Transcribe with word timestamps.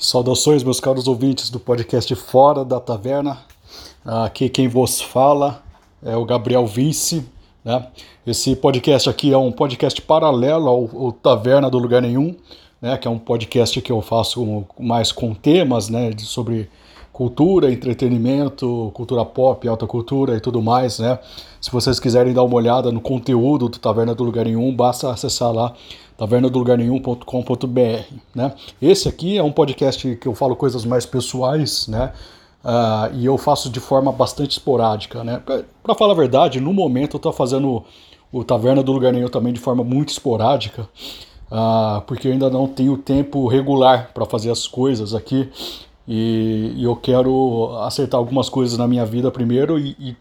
Saudações, 0.00 0.62
meus 0.62 0.78
caros 0.78 1.08
ouvintes 1.08 1.50
do 1.50 1.58
podcast 1.58 2.14
Fora 2.14 2.64
da 2.64 2.78
Taverna. 2.78 3.38
Aqui 4.04 4.48
quem 4.48 4.68
vos 4.68 5.00
fala 5.00 5.60
é 6.00 6.16
o 6.16 6.24
Gabriel 6.24 6.64
Vince. 6.68 7.26
Né? 7.64 7.84
Esse 8.24 8.54
podcast 8.54 9.10
aqui 9.10 9.32
é 9.32 9.36
um 9.36 9.50
podcast 9.50 10.00
paralelo 10.00 10.68
ao, 10.68 11.06
ao 11.06 11.12
Taverna 11.12 11.68
do 11.68 11.78
Lugar 11.78 12.00
Nenhum, 12.00 12.36
né? 12.80 12.96
que 12.96 13.08
é 13.08 13.10
um 13.10 13.18
podcast 13.18 13.80
que 13.80 13.90
eu 13.90 14.00
faço 14.00 14.64
mais 14.78 15.10
com 15.10 15.34
temas 15.34 15.88
né? 15.88 16.12
sobre 16.18 16.70
cultura, 17.12 17.72
entretenimento, 17.72 18.92
cultura 18.94 19.24
pop, 19.24 19.66
alta 19.66 19.84
cultura 19.84 20.36
e 20.36 20.40
tudo 20.40 20.62
mais. 20.62 21.00
Né? 21.00 21.18
Se 21.60 21.72
vocês 21.72 21.98
quiserem 21.98 22.32
dar 22.32 22.44
uma 22.44 22.54
olhada 22.54 22.92
no 22.92 23.00
conteúdo 23.00 23.68
do 23.68 23.80
Taverna 23.80 24.14
do 24.14 24.22
Lugar 24.22 24.44
Nenhum, 24.44 24.72
basta 24.72 25.10
acessar 25.10 25.52
lá 25.52 25.74
tavernadolugarnenhum.com.br, 26.18 28.14
né? 28.34 28.52
Esse 28.82 29.08
aqui 29.08 29.38
é 29.38 29.42
um 29.42 29.52
podcast 29.52 30.16
que 30.16 30.26
eu 30.26 30.34
falo 30.34 30.56
coisas 30.56 30.84
mais 30.84 31.06
pessoais, 31.06 31.86
né? 31.86 32.12
Uh, 32.64 33.14
e 33.14 33.24
eu 33.24 33.38
faço 33.38 33.70
de 33.70 33.78
forma 33.78 34.10
bastante 34.10 34.50
esporádica, 34.50 35.22
né? 35.22 35.40
Para 35.80 35.94
falar 35.94 36.12
a 36.12 36.16
verdade, 36.16 36.60
no 36.60 36.72
momento 36.74 37.14
eu 37.14 37.18
estou 37.18 37.32
fazendo 37.32 37.84
o 38.32 38.42
Taverna 38.42 38.82
do 38.82 38.90
Lugar 38.90 39.12
Nenhum 39.12 39.28
também 39.28 39.52
de 39.52 39.60
forma 39.60 39.84
muito 39.84 40.08
esporádica, 40.08 40.88
uh, 41.52 42.02
porque 42.02 42.26
eu 42.26 42.32
ainda 42.32 42.50
não 42.50 42.66
tenho 42.66 42.98
tempo 42.98 43.46
regular 43.46 44.10
para 44.12 44.26
fazer 44.26 44.50
as 44.50 44.66
coisas 44.66 45.14
aqui 45.14 45.48
e, 46.06 46.72
e, 46.76 46.84
eu 46.84 46.96
quero 46.96 47.76
acertar 47.82 48.18
algumas 48.18 48.48
coisas 48.48 48.76
na 48.76 48.88
minha 48.88 49.04
vida 49.04 49.30
primeiro 49.30 49.78
e, 49.78 49.94
e, 50.00 50.16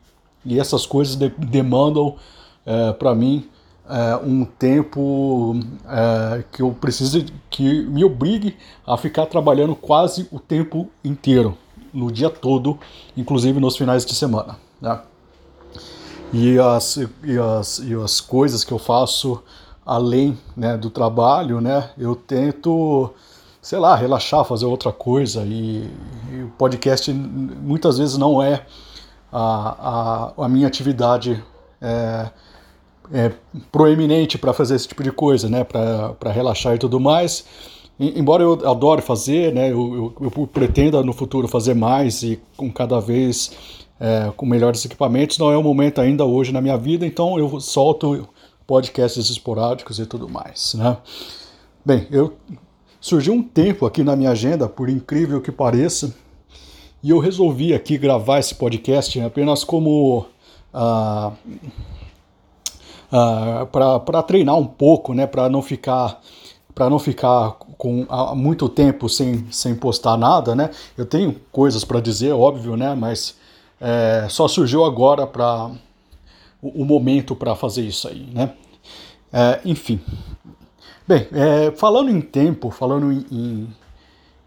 e 0.46 0.60
essas 0.60 0.86
coisas 0.86 1.16
de, 1.16 1.30
demandam 1.30 2.10
uh, 2.10 2.16
eh, 2.66 2.94
para 2.94 3.16
mim 3.16 3.48
é, 3.90 4.16
um 4.18 4.46
tempo 4.46 5.56
é, 5.88 6.44
que 6.52 6.62
eu 6.62 6.72
preciso 6.72 7.26
que 7.50 7.84
me 7.86 8.04
obrigue 8.04 8.58
a 8.86 8.98
ficar 8.98 9.26
trabalhando 9.26 9.76
quase 9.76 10.28
o 10.32 10.40
tempo 10.40 10.90
inteiro, 11.04 11.58
no 11.94 12.12
dia 12.12 12.30
todo, 12.30 12.78
inclusive 13.16 13.60
nos 13.60 13.78
finais 13.78 14.06
de 14.06 14.14
semana. 14.14 14.58
Né? 14.82 15.00
E, 16.34 16.60
as, 16.60 16.98
e, 17.24 17.40
as, 17.40 17.80
e 17.80 17.96
as 17.96 18.20
coisas 18.20 18.64
que 18.64 18.74
eu 18.74 18.80
faço 18.80 19.42
além 19.86 20.38
né, 20.56 20.78
do 20.78 20.90
trabalho, 20.90 21.62
né, 21.62 21.92
eu 21.98 22.14
tento, 22.14 23.10
sei 23.62 23.80
lá, 23.80 23.96
relaxar, 23.96 24.44
fazer 24.44 24.66
outra 24.66 24.92
coisa. 24.92 25.44
E, 25.44 25.90
e 26.30 26.44
o 26.44 26.52
podcast 26.58 27.12
muitas 27.14 27.98
vezes 27.98 28.18
não 28.18 28.44
é 28.44 28.66
a, 29.32 30.34
a, 30.38 30.46
a 30.46 30.50
minha 30.50 30.68
atividade. 30.68 31.42
É, 31.82 32.30
é, 33.12 33.32
proeminente 33.72 34.38
para 34.38 34.54
fazer 34.54 34.76
esse 34.76 34.88
tipo 34.88 35.04
de 35.04 35.12
coisa, 35.12 35.50
né? 35.50 35.64
Para 35.64 36.32
relaxar 36.32 36.76
e 36.76 36.80
tudo 36.80 37.00
mais. 37.00 37.46
Embora 38.00 38.44
eu 38.44 38.54
adore 38.70 39.02
fazer, 39.02 39.54
né? 39.54 39.72
Eu, 39.72 40.14
eu, 40.22 40.32
eu, 40.36 40.48
pretenda 40.48 41.02
no 41.02 41.14
futuro 41.14 41.48
fazer 41.48 41.74
mais 41.74 42.22
e 42.22 42.40
com 42.56 42.72
cada 42.72 43.00
vez 43.00 43.52
é, 44.00 44.32
com 44.36 44.46
melhores 44.46 44.86
equipamentos, 44.86 45.38
não 45.38 45.52
é 45.52 45.58
o 45.58 45.64
momento 45.64 46.00
ainda 46.00 46.24
hoje 46.24 46.52
na 46.52 46.62
minha 46.62 46.78
vida, 46.78 47.06
então 47.06 47.38
eu 47.40 47.60
solto 47.60 48.28
podcasts 48.66 49.30
esporádicos 49.30 50.00
e 50.00 50.06
tudo 50.06 50.30
mais, 50.30 50.74
né? 50.76 50.98
Bem, 51.84 52.06
eu 52.12 52.34
surgiu 53.00 53.34
um 53.34 53.42
tempo 53.42 53.86
aqui 53.86 54.04
na 54.04 54.16
minha 54.16 54.32
agenda, 54.32 54.68
por 54.68 54.90
incrível 54.90 55.42
que 55.42 55.52
pareça, 55.52 56.14
e 57.02 57.10
eu 57.10 57.20
resolvi 57.20 57.74
aqui 57.74 57.98
gravar 57.98 58.40
esse 58.40 58.54
podcast 58.54 59.20
apenas 59.22 59.64
como 59.64 60.26
ah, 60.74 61.32
uh, 63.12 63.68
ah, 63.74 64.00
para 64.00 64.24
treinar 64.24 64.56
um 64.56 64.66
pouco, 64.66 65.14
né, 65.14 65.28
para 65.28 65.50
não 65.50 65.62
ficar 65.62 66.20
para 66.74 66.92
não 66.92 67.00
ficar 67.00 67.54
com 67.76 68.06
muito 68.36 68.70
tempo 68.70 69.10
sem, 69.10 69.48
sem 69.52 69.74
postar 69.74 70.16
nada, 70.16 70.56
né? 70.56 70.70
Eu 70.96 71.08
tenho 71.08 71.36
coisas 71.52 71.84
para 71.84 72.00
dizer, 72.00 72.32
óbvio, 72.34 72.78
né? 72.78 72.94
Mas 72.94 73.36
é, 73.82 74.28
só 74.30 74.48
surgiu 74.48 74.86
agora 74.86 75.26
para 75.26 75.72
o, 76.62 76.84
o, 76.84 76.86
momento 76.86 77.36
para 77.36 77.56
fazer 77.56 77.82
isso 77.82 78.08
aí, 78.08 78.30
né? 78.32 78.54
É, 79.34 79.60
enfim, 79.66 80.00
bem, 81.08 81.28
é, 81.32 81.72
falando 81.72 82.12
em 82.12 82.22
tempo, 82.22 82.70
falando 82.70 83.12
em, 83.12 83.26
em, 83.32 83.76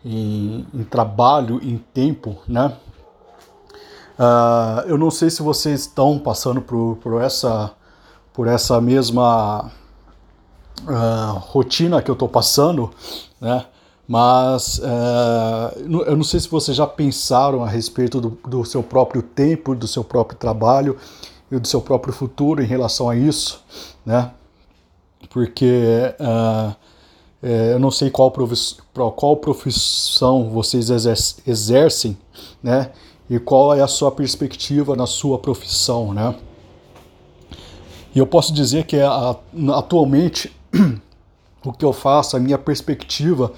em, 0.05 0.67
em 0.73 0.85
trabalho, 0.85 1.61
em 1.65 1.79
tempo, 1.79 2.39
né? 2.47 2.77
Uh, 4.17 4.87
eu 4.87 4.99
não 4.99 5.11
sei 5.11 5.31
se 5.31 5.43
vocês 5.43 5.81
estão 5.81 6.19
passando 6.19 6.61
por, 6.61 6.97
por 7.03 7.23
essa 7.23 7.73
por 8.41 8.49
essa 8.49 8.81
mesma 8.81 9.71
uh, 10.89 11.39
rotina 11.41 12.01
que 12.01 12.11
eu 12.11 12.15
estou 12.15 12.27
passando, 12.27 12.91
né? 13.39 13.67
Mas 14.09 14.79
uh, 14.79 15.79
eu 16.07 16.17
não 16.17 16.25
sei 16.25 16.41
se 16.41 16.49
vocês 16.49 16.75
já 16.75 16.87
pensaram 16.87 17.63
a 17.63 17.69
respeito 17.69 18.19
do, 18.19 18.31
do, 18.49 18.65
seu 18.65 18.83
próprio 18.83 19.21
tempo, 19.21 19.75
do 19.75 19.87
seu 19.87 20.03
próprio 20.03 20.39
trabalho 20.39 20.97
e 21.53 21.59
do 21.59 21.69
seu 21.69 21.83
próprio 21.83 22.15
futuro 22.15 22.63
em 22.63 22.67
relação 22.67 23.11
a 23.11 23.15
isso, 23.15 23.63
né? 24.07 24.31
Porque 25.29 26.15
uh, 26.19 26.75
eu 27.43 27.79
não 27.79 27.91
sei 27.91 28.09
qual, 28.09 28.33
qual 28.95 29.37
profissão 29.37 30.49
vocês 30.49 30.89
exercem, 31.47 32.17
né? 32.63 32.91
E 33.29 33.39
qual 33.39 33.75
é 33.75 33.83
a 33.83 33.87
sua 33.87 34.11
perspectiva 34.11 34.97
na 34.97 35.07
sua 35.07 35.39
profissão, 35.39 36.15
né? 36.15 36.35
E 38.15 38.19
eu 38.19 38.27
posso 38.27 38.53
dizer 38.53 38.85
que 38.85 38.97
atualmente 39.75 40.53
o 41.65 41.73
que 41.73 41.85
eu 41.85 41.93
faço, 41.93 42.37
a 42.37 42.41
minha 42.41 42.59
perspectiva 42.59 43.53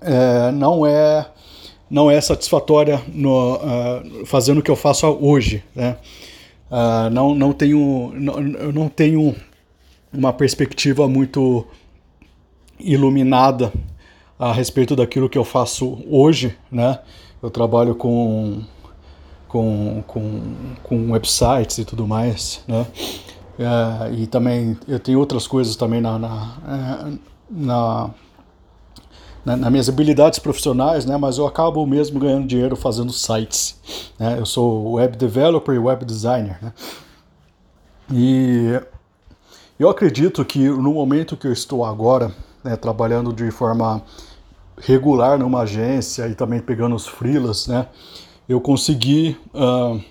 é, 0.00 0.50
não 0.52 0.86
é 0.86 1.26
não 1.90 2.08
é 2.08 2.20
satisfatória 2.20 3.02
no, 3.12 3.56
uh, 3.56 4.24
fazendo 4.24 4.58
o 4.58 4.62
que 4.62 4.70
eu 4.70 4.76
faço 4.76 5.06
hoje, 5.20 5.64
né? 5.74 5.96
Uh, 6.70 7.10
não, 7.10 7.34
não 7.34 7.52
tenho 7.52 8.12
não, 8.14 8.40
eu 8.40 8.72
não 8.72 8.88
tenho 8.88 9.34
uma 10.12 10.32
perspectiva 10.32 11.08
muito 11.08 11.66
iluminada 12.78 13.72
a 14.38 14.52
respeito 14.52 14.94
daquilo 14.94 15.28
que 15.28 15.36
eu 15.36 15.44
faço 15.44 15.98
hoje, 16.08 16.56
né? 16.70 17.00
Eu 17.42 17.50
trabalho 17.50 17.96
com 17.96 18.62
com, 19.48 20.04
com, 20.06 20.42
com 20.84 21.10
websites 21.10 21.78
e 21.78 21.84
tudo 21.84 22.06
mais, 22.06 22.62
né? 22.68 22.86
É, 23.60 24.12
e 24.14 24.26
também 24.26 24.74
eu 24.88 24.98
tenho 24.98 25.18
outras 25.18 25.46
coisas 25.46 25.76
também 25.76 26.00
na, 26.00 26.18
na, 26.18 26.56
é, 26.66 27.18
na, 27.50 28.10
na, 29.44 29.56
nas 29.56 29.70
minhas 29.70 29.88
habilidades 29.88 30.38
profissionais, 30.38 31.04
né? 31.04 31.18
Mas 31.18 31.36
eu 31.36 31.46
acabo 31.46 31.84
mesmo 31.84 32.18
ganhando 32.18 32.46
dinheiro 32.46 32.74
fazendo 32.74 33.12
sites. 33.12 33.78
Né? 34.18 34.38
Eu 34.38 34.46
sou 34.46 34.92
web 34.92 35.14
developer 35.18 35.74
e 35.74 35.78
web 35.78 36.06
designer, 36.06 36.58
né? 36.62 36.72
E 38.10 38.80
eu 39.78 39.90
acredito 39.90 40.42
que 40.42 40.68
no 40.68 40.94
momento 40.94 41.36
que 41.36 41.46
eu 41.46 41.52
estou 41.52 41.84
agora, 41.84 42.32
né, 42.64 42.76
trabalhando 42.76 43.30
de 43.30 43.50
forma 43.50 44.02
regular 44.80 45.38
numa 45.38 45.60
agência 45.60 46.26
e 46.28 46.34
também 46.34 46.60
pegando 46.60 46.96
os 46.96 47.06
freelas, 47.06 47.66
né? 47.66 47.86
eu 48.50 48.60
consegui 48.60 49.36
uh, 49.54 50.02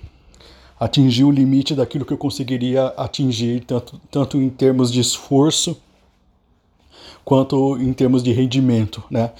atingir 0.79 1.23
o 1.25 1.31
limite 1.31 1.75
daquilo 1.75 2.06
que 2.06 2.13
eu 2.13 2.17
conseguiria 2.17 2.88
atingir, 2.95 3.63
tanto, 3.66 4.00
tanto 4.09 4.38
em 4.38 4.50
termos 4.50 4.91
de 4.91 5.00
esforço 5.00 5.78
quanto 7.25 7.78
em 7.78 7.91
termos 7.94 8.23
de 8.23 8.31
rendimento, 8.31 9.03
né? 9.12 9.31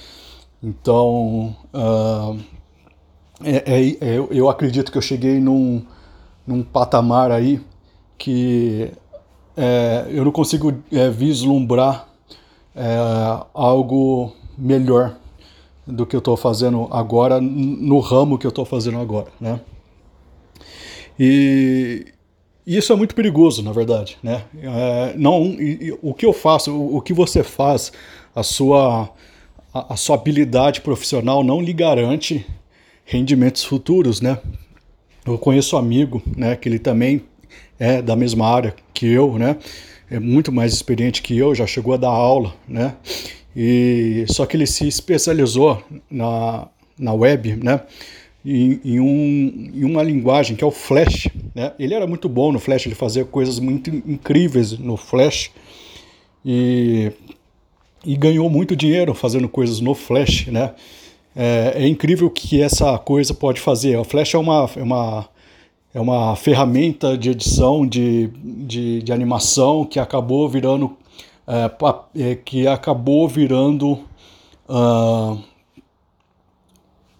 Então, 0.62 1.56
uh, 1.74 2.38
é, 3.44 3.56
é, 3.66 3.90
é, 4.02 4.28
eu 4.30 4.50
acredito 4.50 4.92
que 4.92 4.98
eu 4.98 5.02
cheguei 5.02 5.40
num, 5.40 5.82
num 6.46 6.62
patamar 6.62 7.32
aí 7.32 7.62
que 8.18 8.92
é, 9.56 10.08
eu 10.10 10.26
não 10.26 10.32
consigo 10.32 10.74
é, 10.92 11.10
vislumbrar 11.10 12.08
é, 12.76 12.98
algo 13.54 14.34
melhor 14.58 15.16
do 15.88 16.06
que 16.06 16.16
eu 16.16 16.20
estou 16.20 16.36
fazendo 16.36 16.88
agora, 16.92 17.40
no 17.42 18.00
ramo 18.00 18.38
que 18.38 18.46
eu 18.46 18.50
estou 18.50 18.66
fazendo 18.66 19.00
agora, 19.00 19.28
né? 19.40 19.60
E 21.19 22.06
isso 22.66 22.94
é 22.94 22.95
muito 22.95 23.13
perigoso, 23.16 23.62
na 23.63 23.71
verdade, 23.71 24.18
né? 24.24 24.44
É, 24.62 25.13
não, 25.18 25.57
o 26.01 26.13
que 26.13 26.25
eu 26.25 26.31
faço, 26.31 26.71
o 26.74 27.01
que 27.01 27.13
você 27.13 27.44
faz, 27.44 27.92
a 28.33 28.44
sua, 28.44 29.10
a, 29.74 29.94
a 29.94 29.98
sua 29.98 30.16
habilidade 30.16 30.81
profissional 30.81 31.44
não 31.44 31.60
lhe 31.60 31.74
garante 31.74 32.45
rendimentos 33.04 33.63
futuros, 33.63 34.21
né? 34.21 34.38
Eu 35.25 35.38
conheço 35.38 35.75
um 35.75 35.80
amigo, 35.80 36.21
né, 36.38 36.56
que 36.56 36.69
ele 36.69 36.80
também 36.80 37.24
é 37.80 38.01
da 38.01 38.15
mesma 38.15 38.48
área 38.48 38.75
que 38.94 39.07
eu, 39.07 39.38
né? 39.38 39.57
É 40.10 40.19
muito 40.19 40.51
mais 40.51 40.74
experiente 40.74 41.22
que 41.22 41.38
eu, 41.38 41.54
já 41.54 41.68
chegou 41.68 41.94
a 41.94 41.98
dar 41.98 42.10
aula, 42.10 42.54
né? 42.68 42.95
E 43.56 44.25
só 44.27 44.45
que 44.45 44.56
ele 44.56 44.68
se 44.68 44.88
especializou 44.88 45.83
na, 46.10 46.68
na 46.98 47.13
web, 47.13 47.56
né? 47.63 47.81
Em, 48.45 48.80
em, 48.86 49.00
um, 49.00 49.71
em 49.74 49.83
uma 49.83 50.01
linguagem 50.01 50.56
que 50.56 50.63
é 50.63 50.68
o 50.68 50.71
Flash. 50.71 51.27
Né? 51.53 51.74
Ele 51.77 51.94
era 51.94 52.07
muito 52.07 52.30
bom 52.30 52.51
no 52.51 52.59
Flash, 52.59 52.86
ele 52.86 52.95
fazia 52.95 53.25
coisas 53.25 53.59
muito 53.59 53.89
incríveis 53.89 54.77
no 54.77 54.95
Flash. 54.95 55.51
E 56.45 57.12
e 58.06 58.15
ganhou 58.15 58.50
muito 58.50 58.75
dinheiro 58.75 59.13
fazendo 59.13 59.47
coisas 59.47 59.80
no 59.80 59.94
Flash, 59.94 60.47
né? 60.47 60.74
É, 61.36 61.74
é 61.75 61.88
incrível 61.88 62.27
o 62.27 62.31
que 62.31 62.62
essa 62.62 62.97
coisa 62.97 63.33
pode 63.33 63.59
fazer. 63.62 63.97
O 63.97 64.03
Flash 64.03 64.33
é 64.33 64.38
uma, 64.38 64.69
é 64.75 64.83
uma, 64.83 65.30
é 65.94 66.00
uma 66.00 66.36
ferramenta 66.36 67.18
de 67.18 67.30
edição 67.30 67.86
de, 67.86 68.27
de, 68.44 69.01
de 69.01 69.13
animação 69.13 69.86
que 69.86 70.00
acabou 70.00 70.47
virando 70.50 70.97
é, 71.47 72.31
é 72.31 72.36
que 72.36 72.68
acabou 72.68 73.27
virando 73.27 74.00
uh, 74.68 75.39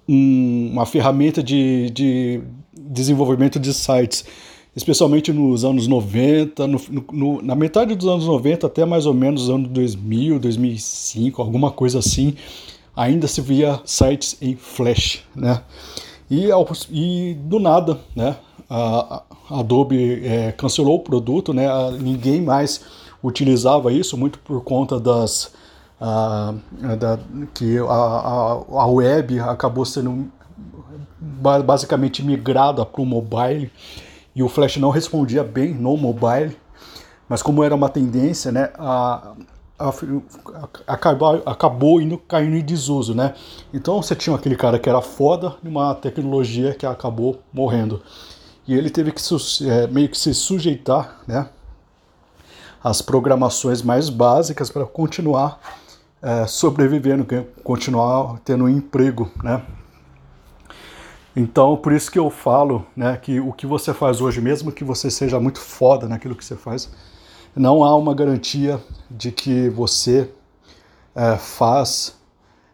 um, 0.10 0.72
uma 0.72 0.88
ferramenta 0.88 1.44
de, 1.44 1.92
de 1.92 2.42
desenvolvimento 2.74 3.60
de 3.60 3.72
sites, 3.72 4.26
especialmente 4.76 5.32
nos 5.32 5.64
anos 5.64 5.86
90, 5.86 6.66
no, 6.66 6.82
no, 7.12 7.42
na 7.44 7.54
metade 7.54 7.94
dos 7.94 8.08
anos 8.08 8.26
90 8.26 8.66
até 8.66 8.86
mais 8.86 9.06
ou 9.06 9.14
menos 9.14 9.44
os 9.44 9.50
anos 9.52 9.70
2000, 9.70 10.40
2005, 10.40 11.40
alguma 11.40 11.70
coisa 11.70 12.00
assim, 12.00 12.34
ainda 12.96 13.28
se 13.28 13.40
via 13.40 13.80
sites 13.86 14.36
em 14.42 14.56
Flash, 14.56 15.24
né? 15.36 15.62
E, 16.30 16.50
e 16.92 17.34
do 17.36 17.60
nada, 17.60 18.00
né? 18.16 18.36
A, 18.68 19.24
Adobe 19.50 20.26
é, 20.26 20.52
cancelou 20.52 20.96
o 20.96 21.04
produto, 21.04 21.54
né? 21.54 21.68
Ninguém 22.00 22.42
mais 22.42 22.82
utilizava 23.24 23.92
isso, 23.92 24.18
muito 24.18 24.40
por 24.40 24.64
conta 24.64 25.00
das 25.00 25.52
a, 26.00 26.54
da, 26.98 27.20
que 27.54 27.78
a, 27.78 27.84
a, 27.84 28.82
a 28.82 28.88
web 28.88 29.40
acabou 29.40 29.86
sendo 29.86 30.32
basicamente 31.20 32.24
migrada 32.24 32.86
para 32.86 33.02
o 33.02 33.06
mobile 33.06 33.72
e 34.36 34.42
o 34.42 34.48
Flash 34.48 34.78
não 34.78 34.90
respondia 34.90 35.44
bem 35.44 35.74
no 35.74 35.98
mobile, 35.98 36.58
mas 37.28 37.42
como 37.42 37.64
era 37.64 37.76
uma 37.76 37.90
tendência, 37.90 38.52
né, 38.52 38.70
a, 38.78 39.34
a, 39.78 39.90
a, 39.90 40.94
acabou, 40.94 41.44
acabou 41.46 42.02
indo 42.02 42.18
caindo 42.18 42.56
em 42.56 42.64
desuso, 42.64 43.14
né? 43.14 43.34
Então 43.74 44.02
você 44.02 44.16
tinha 44.16 44.36
aquele 44.36 44.56
cara 44.56 44.80
que 44.80 44.90
era 44.90 45.02
foda 45.02 45.56
numa 45.62 45.94
tecnologia 45.96 46.74
que 46.74 46.86
acabou 46.86 47.42
morrendo. 47.52 48.02
E 48.68 48.74
ele 48.74 48.90
teve 48.90 49.12
que 49.12 49.22
é, 49.68 49.88
meio 49.88 50.10
que 50.10 50.18
se 50.18 50.34
sujeitar, 50.34 51.20
né, 51.28 51.50
às 52.84 53.02
programações 53.02 53.82
mais 53.82 54.10
básicas 54.10 54.70
para 54.70 54.86
continuar 54.86 55.60
é, 56.22 56.46
sobrevivendo, 56.48 57.26
continuar 57.64 58.40
tendo 58.44 58.66
um 58.66 58.70
emprego, 58.70 59.32
né? 59.44 59.62
Então, 61.36 61.78
por 61.78 61.94
isso 61.94 62.12
que 62.12 62.20
eu 62.20 62.30
falo, 62.30 62.86
né, 62.96 63.16
que 63.16 63.40
o 63.40 63.54
que 63.54 63.66
você 63.66 63.94
faz 63.94 64.20
hoje, 64.20 64.42
mesmo 64.42 64.72
que 64.72 64.84
você 64.84 65.10
seja 65.10 65.40
muito 65.40 65.60
foda 65.60 66.08
naquilo 66.08 66.36
que 66.36 66.44
você 66.44 66.56
faz, 66.56 66.90
não 67.56 67.84
há 67.84 67.96
uma 67.96 68.14
garantia 68.14 68.82
de 69.10 69.32
que 69.32 69.70
você 69.70 70.30
é, 71.16 71.38
faz, 71.38 72.16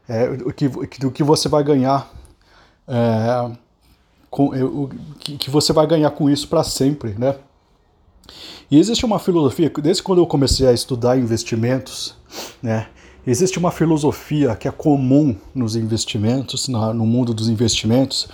é, 0.08 0.28
que, 0.56 1.00
do 1.00 1.12
que 1.12 1.24
você 1.24 1.48
vai 1.48 1.64
ganhar, 1.64 2.10
é, 2.88 3.52
com, 4.30 4.48
o, 4.48 4.90
que, 5.20 5.38
que 5.38 5.50
você 5.50 5.72
vai 5.72 5.86
ganhar 5.86 6.10
com 6.12 6.30
isso 6.30 6.48
para 6.48 6.64
sempre, 6.64 7.16
né? 7.18 7.36
E 8.70 8.80
existe 8.80 9.06
uma 9.06 9.20
filosofia, 9.20 9.72
desde 9.82 10.02
quando 10.02 10.20
eu 10.20 10.26
comecei 10.26 10.68
a 10.68 10.74
estudar 10.74 11.18
investimentos, 11.18 12.18
né, 12.62 12.88
Existe 13.28 13.58
uma 13.58 13.72
filosofia 13.72 14.56
que 14.56 14.68
é 14.68 14.72
comum 14.72 15.36
nos 15.54 15.76
investimentos, 15.76 16.68
no 16.68 17.06
mundo 17.06 17.34
dos 17.34 17.50
investimentos, 17.50 18.28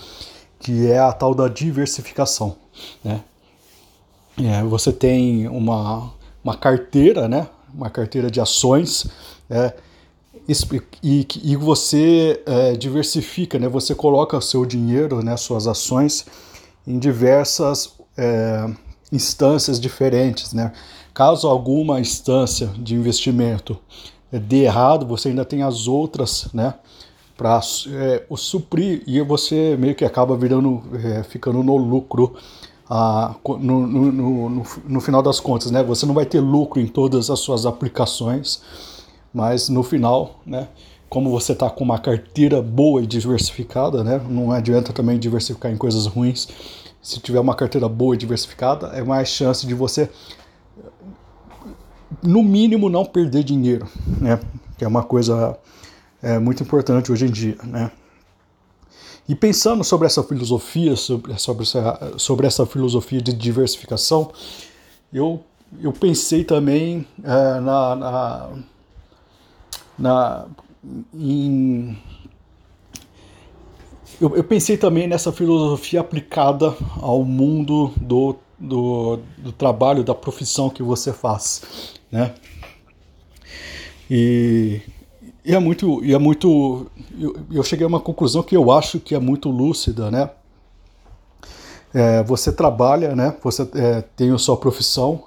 que 0.59 0.87
é 0.87 0.99
a 0.99 1.13
tal 1.13 1.33
da 1.33 1.47
diversificação. 1.47 2.57
Né? 3.03 3.21
É, 4.37 4.61
você 4.63 4.91
tem 4.91 5.47
uma, 5.47 6.11
uma 6.43 6.57
carteira, 6.57 7.29
né? 7.29 7.47
uma 7.73 7.89
carteira 7.89 8.29
de 8.29 8.41
ações, 8.41 9.07
é, 9.49 9.73
e, 11.01 11.25
e, 11.43 11.55
você 11.55 12.41
é, 12.45 12.73
diversifica, 12.73 13.57
né? 13.57 13.69
você 13.69 13.95
coloca 13.95 14.35
o 14.35 14.41
seu 14.41 14.65
dinheiro, 14.65 15.23
né? 15.23 15.37
suas 15.37 15.67
ações, 15.67 16.25
em 16.85 16.99
diversas 16.99 17.93
é, 18.17 18.69
instâncias 19.09 19.79
diferentes. 19.79 20.51
Né? 20.51 20.73
Caso 21.13 21.47
alguma 21.47 21.99
instância 22.01 22.67
de 22.77 22.93
investimento 22.93 23.79
dê 24.39 24.63
errado, 24.63 25.05
você 25.05 25.29
ainda 25.29 25.45
tem 25.45 25.63
as 25.63 25.87
outras, 25.87 26.47
né? 26.53 26.73
Para 27.37 27.59
é, 27.89 28.23
o 28.29 28.37
suprir 28.37 29.03
e 29.07 29.19
você 29.21 29.75
meio 29.77 29.95
que 29.95 30.05
acaba 30.05 30.37
virando, 30.37 30.81
é, 31.03 31.23
ficando 31.23 31.63
no 31.63 31.75
lucro 31.75 32.35
ah, 32.93 33.35
no, 33.47 33.87
no, 33.87 34.11
no, 34.11 34.63
no, 34.85 34.99
final 34.99 35.21
das 35.21 35.39
contas, 35.39 35.71
né? 35.71 35.81
Você 35.81 36.05
não 36.05 36.13
vai 36.13 36.25
ter 36.25 36.41
lucro 36.41 36.81
em 36.81 36.87
todas 36.87 37.29
as 37.29 37.39
suas 37.39 37.65
aplicações, 37.65 38.61
mas 39.33 39.69
no 39.69 39.81
final, 39.81 40.41
né? 40.45 40.67
Como 41.09 41.29
você 41.29 41.53
está 41.53 41.69
com 41.69 41.85
uma 41.85 41.97
carteira 41.97 42.61
boa 42.61 43.01
e 43.01 43.07
diversificada, 43.07 44.03
né? 44.03 44.19
Não 44.27 44.51
adianta 44.51 44.91
também 44.91 45.17
diversificar 45.17 45.71
em 45.71 45.77
coisas 45.77 46.05
ruins. 46.05 46.49
Se 47.01 47.17
tiver 47.21 47.39
uma 47.39 47.55
carteira 47.55 47.87
boa 47.87 48.13
e 48.13 48.17
diversificada, 48.17 48.87
é 48.87 49.01
mais 49.01 49.29
chance 49.29 49.65
de 49.65 49.73
você 49.73 50.09
no 52.23 52.43
mínimo, 52.43 52.89
não 52.89 53.05
perder 53.05 53.43
dinheiro, 53.43 53.87
né? 54.19 54.39
Que 54.77 54.85
é 54.85 54.87
uma 54.87 55.03
coisa 55.03 55.57
é, 56.21 56.37
muito 56.39 56.63
importante 56.63 57.11
hoje 57.11 57.25
em 57.25 57.31
dia, 57.31 57.57
né? 57.63 57.91
E 59.27 59.35
pensando 59.35 59.83
sobre 59.83 60.07
essa 60.07 60.23
filosofia, 60.23 60.95
sobre, 60.95 61.37
sobre, 61.39 61.63
essa, 61.63 62.13
sobre 62.17 62.47
essa 62.47 62.65
filosofia 62.65 63.21
de 63.21 63.33
diversificação, 63.33 64.31
eu, 65.13 65.43
eu 65.79 65.93
pensei 65.93 66.43
também 66.43 67.07
é, 67.23 67.59
na, 67.59 67.95
na, 67.95 68.49
na 69.97 70.45
em, 71.13 71.97
eu, 74.19 74.35
eu, 74.35 74.43
pensei 74.43 74.77
também 74.77 75.07
nessa 75.07 75.31
filosofia 75.31 76.01
aplicada 76.01 76.75
ao 76.99 77.23
mundo 77.23 77.93
do, 77.97 78.35
do, 78.59 79.19
do 79.37 79.51
trabalho, 79.51 80.03
da 80.03 80.13
profissão 80.13 80.69
que 80.69 80.83
você 80.83 81.13
faz 81.13 82.00
né? 82.11 82.33
E, 84.09 84.81
e 85.45 85.55
é 85.55 85.59
muito, 85.59 86.03
e 86.03 86.13
é 86.13 86.17
muito, 86.17 86.87
eu, 87.17 87.35
eu, 87.51 87.63
cheguei 87.63 87.85
a 87.85 87.87
uma 87.87 87.99
conclusão 87.99 88.43
que 88.43 88.55
eu 88.55 88.69
acho 88.71 88.99
que 88.99 89.15
é 89.15 89.19
muito 89.19 89.49
lúcida, 89.49 90.11
né? 90.11 90.29
É, 91.93 92.23
você 92.23 92.51
trabalha, 92.51 93.15
né? 93.15 93.35
Você 93.43 93.67
é, 93.75 94.01
tem 94.15 94.31
a 94.31 94.37
sua 94.37 94.57
profissão, 94.57 95.23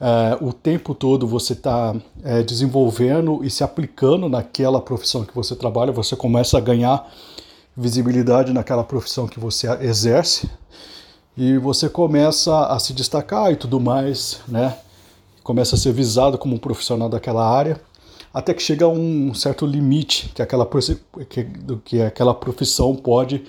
é, 0.00 0.38
o 0.40 0.52
tempo 0.52 0.94
todo 0.94 1.26
você 1.26 1.52
está 1.52 1.94
é, 2.22 2.42
desenvolvendo 2.42 3.44
e 3.44 3.50
se 3.50 3.64
aplicando 3.64 4.28
naquela 4.28 4.80
profissão 4.80 5.24
que 5.24 5.34
você 5.34 5.56
trabalha, 5.56 5.92
você 5.92 6.14
começa 6.14 6.56
a 6.56 6.60
ganhar 6.60 7.10
visibilidade 7.76 8.52
naquela 8.52 8.84
profissão 8.84 9.26
que 9.26 9.38
você 9.38 9.68
exerce 9.82 10.50
e 11.36 11.56
você 11.58 11.88
começa 11.88 12.66
a 12.66 12.78
se 12.78 12.92
destacar 12.92 13.52
e 13.52 13.56
tudo 13.56 13.78
mais, 13.78 14.40
né? 14.48 14.76
Começa 15.48 15.76
a 15.76 15.78
ser 15.78 15.94
visado 15.94 16.36
como 16.36 16.56
um 16.56 16.58
profissional 16.58 17.08
daquela 17.08 17.42
área, 17.42 17.80
até 18.34 18.52
que 18.52 18.62
chega 18.62 18.84
a 18.84 18.88
um 18.88 19.32
certo 19.32 19.64
limite 19.64 20.30
que 20.34 20.42
aquela, 20.42 20.68
que, 21.26 21.46
que 21.86 22.02
aquela 22.02 22.34
profissão 22.34 22.94
pode 22.94 23.46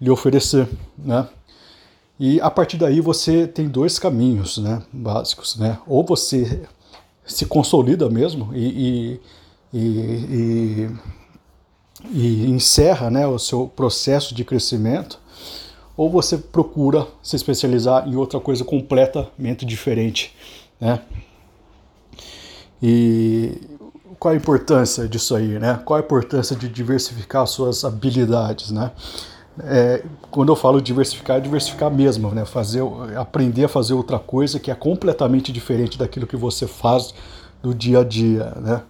lhe 0.00 0.08
oferecer, 0.08 0.66
né? 0.96 1.28
E 2.18 2.40
a 2.40 2.50
partir 2.50 2.78
daí 2.78 3.02
você 3.02 3.46
tem 3.46 3.68
dois 3.68 3.98
caminhos, 3.98 4.56
né, 4.56 4.82
básicos, 4.90 5.56
né? 5.56 5.78
Ou 5.86 6.02
você 6.02 6.62
se 7.26 7.44
consolida 7.44 8.08
mesmo 8.08 8.48
e, 8.54 9.20
e, 9.74 9.78
e, 9.78 10.90
e 12.14 12.50
encerra, 12.50 13.10
né, 13.10 13.26
o 13.26 13.38
seu 13.38 13.68
processo 13.68 14.34
de 14.34 14.42
crescimento, 14.42 15.20
ou 15.98 16.08
você 16.08 16.38
procura 16.38 17.06
se 17.22 17.36
especializar 17.36 18.08
em 18.08 18.16
outra 18.16 18.40
coisa 18.40 18.64
completamente 18.64 19.66
diferente, 19.66 20.34
né? 20.80 21.02
E 22.82 23.60
qual 24.18 24.34
a 24.34 24.36
importância 24.36 25.08
disso 25.08 25.36
aí, 25.36 25.58
né? 25.58 25.80
Qual 25.84 25.98
a 25.98 26.02
importância 26.02 26.56
de 26.56 26.68
diversificar 26.68 27.46
suas 27.46 27.84
habilidades, 27.84 28.70
né? 28.70 28.90
É, 29.64 30.02
quando 30.30 30.50
eu 30.50 30.56
falo 30.56 30.80
diversificar, 30.80 31.36
é 31.36 31.40
diversificar 31.40 31.90
mesmo, 31.90 32.30
né? 32.30 32.44
Fazer, 32.44 32.82
aprender 33.16 33.64
a 33.64 33.68
fazer 33.68 33.94
outra 33.94 34.18
coisa 34.18 34.58
que 34.58 34.70
é 34.70 34.74
completamente 34.74 35.52
diferente 35.52 35.98
daquilo 35.98 36.26
que 36.26 36.36
você 36.36 36.66
faz 36.66 37.14
do 37.62 37.74
dia 37.74 38.00
a 38.00 38.04
dia, 38.04 38.52
né? 38.56 38.82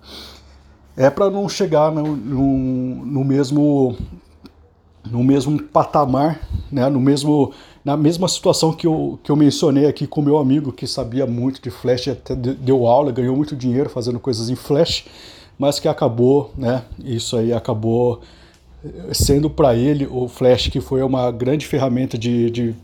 É 0.97 1.11
para 1.11 1.31
não 1.31 1.49
chegar 1.49 1.91
no, 1.91 2.17
no, 2.17 3.07
no 3.07 3.25
mesmo 3.25 3.97
no 5.05 5.23
mesmo 5.23 5.61
patamar, 5.63 6.41
né, 6.71 6.89
no 6.89 7.01
mesmo, 7.01 7.53
na 7.85 7.97
mesma 7.97 8.29
situação 8.29 8.73
que 8.73 8.87
eu, 8.87 9.19
que 9.23 9.31
eu 9.31 9.37
mencionei 9.37 9.87
aqui 9.87 10.07
com 10.07 10.23
meu 10.23 10.39
amigo 10.39 10.73
que 10.73 10.87
sabia 10.87 11.27
muito 11.27 11.61
de 11.61 11.71
Flash, 11.71 12.09
até 12.09 12.35
deu 12.35 12.87
aula, 12.87 13.11
ganhou 13.11 13.37
muito 13.37 13.57
dinheiro 13.57 13.91
fazendo 13.91 14.21
coisas 14.21 14.49
em 14.49 14.55
Flash, 14.55 15.05
mas 15.59 15.79
que 15.79 15.89
acabou, 15.89 16.53
né, 16.57 16.85
isso 17.05 17.37
aí 17.37 17.53
acabou 17.53 18.21
eh, 18.85 19.13
sendo 19.13 19.51
para 19.51 19.75
ele 19.75 20.07
o 20.11 20.29
Flash 20.29 20.69
que 20.69 20.81
foi 20.81 21.03
uma 21.03 21.31
grande 21.31 21.67
ferramenta 21.67 22.17
de, 22.17 22.51
de, 22.51 22.75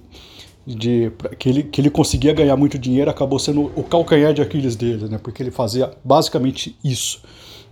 de 0.67 1.13
que, 1.39 1.49
ele, 1.49 1.63
que 1.63 1.81
ele 1.81 1.91
conseguia 1.91 2.33
ganhar 2.33 2.57
muito 2.57 2.79
dinheiro, 2.79 3.11
acabou 3.11 3.39
sendo 3.39 3.71
o 3.77 3.83
calcanhar 3.85 4.35
de 4.35 4.43
Aquiles 4.43 4.75
dele, 4.75 5.09
né, 5.09 5.19
porque 5.23 5.43
ele 5.43 5.53
fazia 5.53 5.93
basicamente 6.05 6.77
isso, 6.83 7.23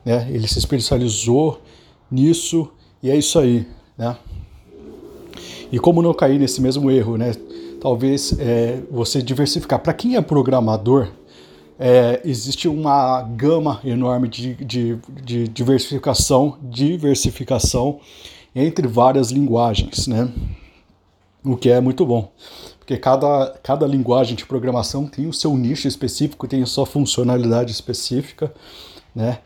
né? 0.05 0.29
Ele 0.31 0.47
se 0.47 0.59
especializou 0.61 1.61
nisso 2.09 2.71
e 3.03 3.11
é 3.11 3.17
isso 3.17 3.38
aí, 3.41 3.67
né? 3.99 4.17
E 5.71 5.79
como 5.79 6.03
não 6.03 6.15
cair 6.15 6.39
nesse 6.39 6.61
mesmo 6.61 6.91
erro, 6.91 7.17
né? 7.17 7.33
Talvez 7.81 8.39
é, 8.39 8.81
você 8.91 9.21
diversificar. 9.21 9.81
Para 9.81 9.93
quem 9.93 10.17
é 10.17 10.21
programador, 10.21 11.09
é, 11.79 12.21
existe 12.25 12.69
uma 12.69 13.23
gama 13.23 13.81
enorme 13.85 14.29
de, 14.29 14.55
de, 14.55 14.99
de, 15.23 15.49
diversificação, 15.49 16.57
diversificação 16.63 18.01
entre 18.55 18.87
várias 18.87 19.31
linguagens, 19.31 20.07
né? 20.07 20.29
O 21.45 21.57
que 21.57 21.71
é 21.71 21.81
muito 21.81 22.05
bom, 22.05 22.33
porque 22.79 22.97
cada, 22.97 23.55
cada 23.63 23.87
linguagem 23.87 24.35
de 24.35 24.45
programação 24.45 25.07
tem 25.07 25.29
o 25.29 25.33
seu 25.33 25.57
nicho 25.57 25.87
específico, 25.87 26.49
tem 26.49 26.63
a 26.63 26.67
sua 26.67 26.87
funcionalidade 26.87 27.71
específica, 27.71 28.53
né? 29.15 29.39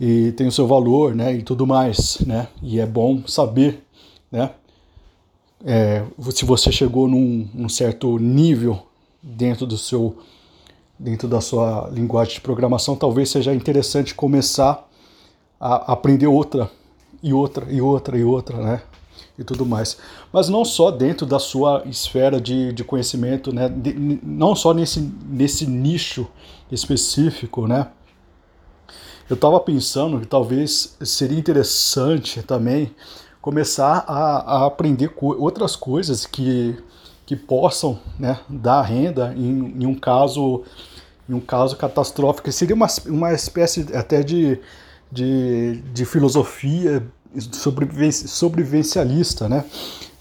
E 0.00 0.32
tem 0.32 0.46
o 0.46 0.52
seu 0.52 0.66
valor, 0.66 1.14
né? 1.14 1.34
E 1.34 1.42
tudo 1.42 1.66
mais, 1.66 2.20
né? 2.20 2.48
E 2.62 2.80
é 2.80 2.86
bom 2.86 3.26
saber, 3.26 3.84
né? 4.30 4.50
É, 5.64 6.04
se 6.30 6.44
você 6.44 6.70
chegou 6.70 7.08
num, 7.08 7.48
num 7.54 7.68
certo 7.68 8.18
nível 8.18 8.86
dentro 9.22 9.66
do 9.66 9.78
seu 9.78 10.18
dentro 10.98 11.26
da 11.26 11.40
sua 11.40 11.90
linguagem 11.92 12.34
de 12.34 12.40
programação, 12.40 12.94
talvez 12.94 13.28
seja 13.28 13.52
interessante 13.52 14.14
começar 14.14 14.88
a 15.58 15.92
aprender 15.92 16.26
outra 16.26 16.70
e 17.22 17.32
outra 17.32 17.66
e 17.70 17.80
outra 17.80 18.16
e 18.16 18.22
outra, 18.22 18.58
né? 18.58 18.82
E 19.36 19.42
tudo 19.42 19.66
mais. 19.66 19.96
Mas 20.32 20.48
não 20.48 20.64
só 20.64 20.90
dentro 20.92 21.26
da 21.26 21.40
sua 21.40 21.82
esfera 21.86 22.40
de, 22.40 22.72
de 22.72 22.84
conhecimento, 22.84 23.52
né? 23.52 23.68
De, 23.68 24.20
não 24.22 24.54
só 24.54 24.72
nesse, 24.72 25.00
nesse 25.26 25.66
nicho 25.66 26.28
específico, 26.70 27.66
né? 27.66 27.88
Eu 29.28 29.34
estava 29.34 29.58
pensando 29.58 30.20
que 30.20 30.26
talvez 30.26 30.96
seria 31.02 31.38
interessante 31.38 32.42
também 32.42 32.94
começar 33.44 34.06
a, 34.08 34.36
a 34.38 34.66
aprender 34.66 35.08
co 35.08 35.36
outras 35.38 35.76
coisas 35.76 36.24
que, 36.24 36.82
que 37.26 37.36
possam 37.36 37.98
né, 38.18 38.40
dar 38.48 38.80
renda 38.80 39.34
em, 39.36 39.82
em 39.82 39.86
um 39.86 39.94
caso 39.94 40.62
em 41.28 41.34
um 41.34 41.40
caso 41.40 41.76
catastrófico. 41.76 42.50
Seria 42.50 42.74
uma, 42.74 42.86
uma 43.04 43.34
espécie 43.34 43.86
até 43.94 44.22
de, 44.22 44.58
de, 45.12 45.82
de 45.92 46.06
filosofia 46.06 47.06
sobrevivencialista, 47.52 49.46
né? 49.46 49.66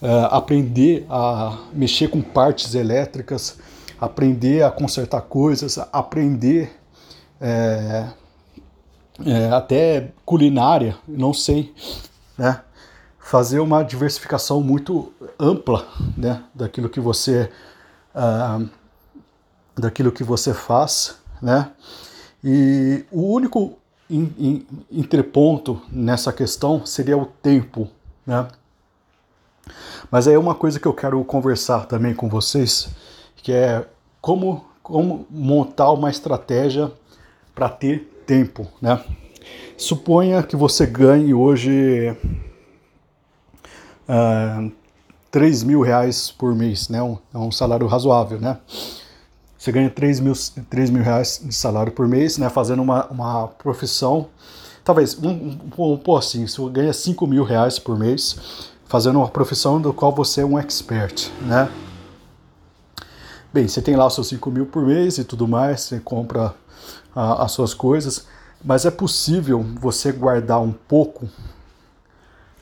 Uh, 0.01 0.25
aprender 0.29 1.05
a 1.09 1.59
mexer 1.71 2.09
com 2.09 2.21
partes 2.21 2.75
elétricas, 2.75 3.57
aprender 4.01 4.63
a 4.63 4.71
consertar 4.71 5.21
coisas, 5.21 5.77
aprender 5.93 6.77
é, 7.39 8.09
é, 9.25 9.49
até 9.49 10.11
culinária, 10.25 10.97
não 11.07 11.33
sei, 11.33 11.73
né? 12.37 12.61
Fazer 13.23 13.59
uma 13.59 13.83
diversificação 13.83 14.61
muito 14.61 15.11
ampla, 15.39 15.87
né? 16.15 16.43
Daquilo 16.53 16.89
que 16.89 16.99
você 16.99 17.49
uh, 18.13 18.69
daquilo 19.75 20.11
que 20.11 20.23
você 20.23 20.53
faz, 20.53 21.17
né? 21.41 21.71
E 22.43 23.05
o 23.11 23.33
único 23.33 23.77
in, 24.09 24.31
in, 24.37 24.67
entreponto 24.91 25.81
nessa 25.91 26.31
questão 26.31 26.85
seria 26.85 27.17
o 27.17 27.25
tempo, 27.25 27.89
né? 28.25 28.47
Mas 30.11 30.27
aí 30.27 30.35
é 30.35 30.39
uma 30.39 30.53
coisa 30.53 30.79
que 30.79 30.85
eu 30.85 30.93
quero 30.93 31.23
conversar 31.23 31.85
também 31.85 32.13
com 32.13 32.27
vocês, 32.27 32.89
que 33.37 33.51
é 33.51 33.85
como, 34.21 34.65
como 34.81 35.25
montar 35.29 35.91
uma 35.91 36.09
estratégia 36.09 36.91
para 37.55 37.69
ter 37.69 38.23
tempo, 38.25 38.67
né? 38.81 39.03
Suponha 39.77 40.43
que 40.43 40.55
você 40.55 40.85
ganhe 40.85 41.33
hoje 41.33 42.15
uh, 44.07 44.11
ah, 44.11 44.69
3 45.31 45.63
mil 45.63 45.81
reais 45.81 46.31
por 46.31 46.55
mês, 46.55 46.89
né? 46.89 47.01
Um, 47.01 47.17
é 47.33 47.37
um 47.37 47.51
salário 47.51 47.87
razoável, 47.87 48.39
né? 48.39 48.57
Você 49.57 49.71
ganha 49.71 49.89
3 49.89 50.19
mil, 50.19 50.33
3 50.69 50.89
mil 50.89 51.01
reais 51.01 51.41
de 51.43 51.53
salário 51.53 51.91
por 51.91 52.07
mês, 52.07 52.37
né? 52.37 52.49
Fazendo 52.49 52.81
uma, 52.81 53.07
uma 53.07 53.47
profissão. 53.47 54.27
Talvez, 54.83 55.17
um, 55.17 55.57
um, 55.77 55.99
um 56.05 56.15
assim, 56.15 56.45
você 56.45 56.61
ganha 56.69 56.93
5 56.93 57.25
mil 57.25 57.43
reais 57.43 57.79
por 57.79 57.97
mês, 57.97 58.69
fazendo 58.85 59.19
uma 59.19 59.29
profissão 59.29 59.81
do 59.81 59.93
qual 59.93 60.13
você 60.13 60.41
é 60.41 60.45
um 60.45 60.59
expert, 60.59 61.29
né? 61.41 61.69
Bem, 63.53 63.67
você 63.67 63.81
tem 63.81 63.95
lá 63.95 64.07
os 64.07 64.15
seus 64.15 64.27
5 64.27 64.51
mil 64.51 64.65
por 64.65 64.85
mês 64.85 65.17
e 65.17 65.23
tudo 65.23 65.47
mais, 65.47 65.81
você 65.81 65.99
compra 65.99 66.53
a, 67.15 67.43
as 67.43 67.51
suas 67.51 67.73
coisas, 67.73 68.27
mas 68.63 68.85
é 68.85 68.91
possível 68.91 69.63
você 69.79 70.11
guardar 70.11 70.61
um 70.61 70.71
pouco 70.71 71.29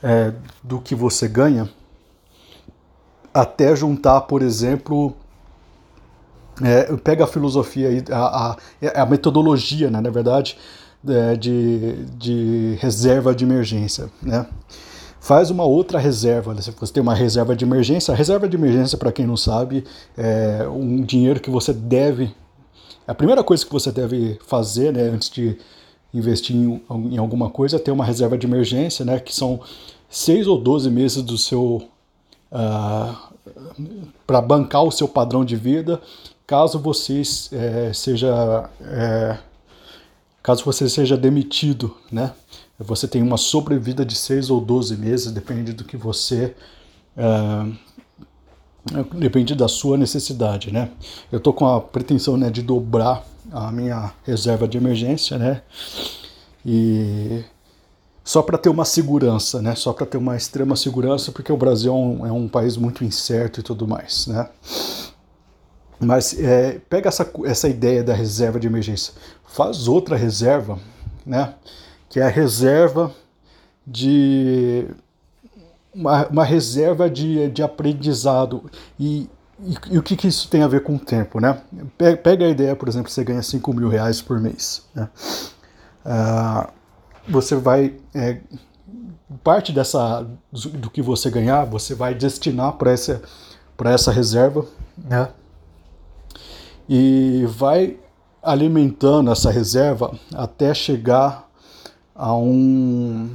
é, 0.02 0.32
do 0.62 0.80
que 0.80 0.94
você 0.94 1.28
ganha 1.28 1.68
até 3.32 3.74
juntar, 3.74 4.22
por 4.22 4.42
exemplo, 4.42 5.14
é, 6.62 6.94
pega 6.96 7.24
a 7.24 7.26
filosofia 7.26 7.88
a, 8.10 8.50
a, 8.50 8.56
é 8.80 9.00
a 9.00 9.06
metodologia, 9.06 9.90
né, 9.90 10.00
na 10.00 10.10
verdade, 10.10 10.58
é, 11.08 11.34
de, 11.34 12.04
de 12.16 12.76
reserva 12.80 13.34
de 13.34 13.44
emergência, 13.44 14.10
né? 14.22 14.46
Faz 15.18 15.50
uma 15.50 15.62
outra 15.62 16.00
reserva. 16.00 16.52
Né? 16.52 16.60
Se 16.60 16.72
você 16.72 16.92
tem 16.92 17.00
uma 17.00 17.14
reserva 17.14 17.54
de 17.54 17.64
emergência, 17.64 18.12
a 18.12 18.16
reserva 18.16 18.48
de 18.48 18.56
emergência, 18.56 18.98
para 18.98 19.12
quem 19.12 19.24
não 19.24 19.36
sabe, 19.36 19.84
é 20.18 20.66
um 20.66 21.00
dinheiro 21.00 21.38
que 21.38 21.48
você 21.48 21.72
deve. 21.72 22.34
A 23.06 23.14
primeira 23.14 23.44
coisa 23.44 23.64
que 23.64 23.72
você 23.72 23.92
deve 23.92 24.36
fazer, 24.44 24.92
né, 24.92 25.02
antes 25.02 25.30
de 25.30 25.56
investir 26.12 26.54
em, 26.54 26.82
em 27.10 27.18
alguma 27.18 27.50
coisa, 27.50 27.78
ter 27.78 27.90
uma 27.90 28.04
reserva 28.04 28.36
de 28.36 28.46
emergência, 28.46 29.04
né, 29.04 29.18
que 29.18 29.34
são 29.34 29.60
seis 30.08 30.46
ou 30.46 30.58
doze 30.58 30.90
meses 30.90 31.22
do 31.22 31.38
seu 31.38 31.76
uh, 31.76 31.88
ah, 32.52 33.30
para 34.26 34.40
bancar 34.40 34.84
o 34.84 34.90
seu 34.90 35.08
padrão 35.08 35.44
de 35.44 35.56
vida 35.56 36.00
caso 36.46 36.78
você 36.78 37.22
é, 37.52 37.92
seja 37.94 38.68
é, 38.82 39.38
caso 40.42 40.64
você 40.64 40.88
seja 40.88 41.16
demitido, 41.16 41.96
né? 42.10 42.32
Você 42.78 43.06
tem 43.06 43.22
uma 43.22 43.36
sobrevida 43.36 44.04
de 44.04 44.14
6 44.16 44.50
ou 44.50 44.60
12 44.60 44.96
meses, 44.96 45.30
depende 45.30 45.72
do 45.72 45.84
que 45.84 45.96
você 45.96 46.54
é, 47.16 47.72
depende 49.14 49.54
da 49.54 49.68
sua 49.68 49.96
necessidade, 49.96 50.72
né? 50.72 50.90
Eu 51.30 51.38
tô 51.38 51.52
com 51.52 51.66
a 51.66 51.80
pretensão 51.80 52.36
né, 52.36 52.50
de 52.50 52.60
dobrar 52.60 53.24
a 53.50 53.72
minha 53.72 54.12
reserva 54.24 54.68
de 54.68 54.76
emergência, 54.78 55.38
né? 55.38 55.62
E 56.64 57.44
só 58.24 58.40
para 58.40 58.56
ter 58.56 58.68
uma 58.68 58.84
segurança, 58.84 59.60
né? 59.60 59.74
Só 59.74 59.92
para 59.92 60.06
ter 60.06 60.16
uma 60.16 60.36
extrema 60.36 60.76
segurança, 60.76 61.32
porque 61.32 61.52
o 61.52 61.56
Brasil 61.56 61.92
é 61.92 61.96
um, 61.96 62.26
é 62.26 62.32
um 62.32 62.48
país 62.48 62.76
muito 62.76 63.04
incerto 63.04 63.60
e 63.60 63.62
tudo 63.62 63.86
mais, 63.88 64.26
né? 64.26 64.48
Mas 65.98 66.38
é, 66.38 66.80
pega 66.88 67.08
essa, 67.08 67.30
essa 67.44 67.68
ideia 67.68 68.02
da 68.02 68.14
reserva 68.14 68.58
de 68.58 68.66
emergência, 68.66 69.14
faz 69.46 69.88
outra 69.88 70.16
reserva, 70.16 70.78
né? 71.24 71.54
Que 72.08 72.20
é 72.20 72.24
a 72.24 72.28
reserva 72.28 73.12
de. 73.86 74.86
Uma, 75.94 76.26
uma 76.28 76.44
reserva 76.44 77.10
de, 77.10 77.48
de 77.50 77.62
aprendizado. 77.62 78.70
E, 78.98 79.28
e, 79.62 79.94
e, 79.94 79.98
o 79.98 80.02
que, 80.02 80.16
que 80.16 80.26
isso 80.26 80.48
tem 80.48 80.62
a 80.62 80.68
ver 80.68 80.82
com 80.82 80.96
o 80.96 80.98
tempo, 80.98 81.40
né? 81.40 81.60
Pega 82.22 82.44
a 82.44 82.48
ideia, 82.48 82.74
por 82.74 82.88
exemplo, 82.88 83.10
você 83.10 83.22
ganha 83.22 83.42
5 83.42 83.72
mil 83.72 83.88
reais 83.88 84.20
por 84.20 84.40
mês. 84.40 84.84
Né? 84.94 85.08
Ah, 86.04 86.70
você 87.28 87.54
vai. 87.54 87.94
É, 88.14 88.40
parte 89.42 89.72
dessa 89.72 90.26
do 90.52 90.90
que 90.90 91.00
você 91.00 91.30
ganhar, 91.30 91.64
você 91.64 91.94
vai 91.94 92.14
destinar 92.14 92.72
para 92.72 92.90
essa, 92.92 93.22
essa 93.84 94.12
reserva, 94.12 94.66
né? 94.96 95.28
e 96.88 97.44
vai 97.46 97.96
alimentando 98.42 99.30
essa 99.30 99.50
reserva 99.50 100.18
até 100.34 100.74
chegar 100.74 101.48
a 102.14 102.34
um, 102.34 103.30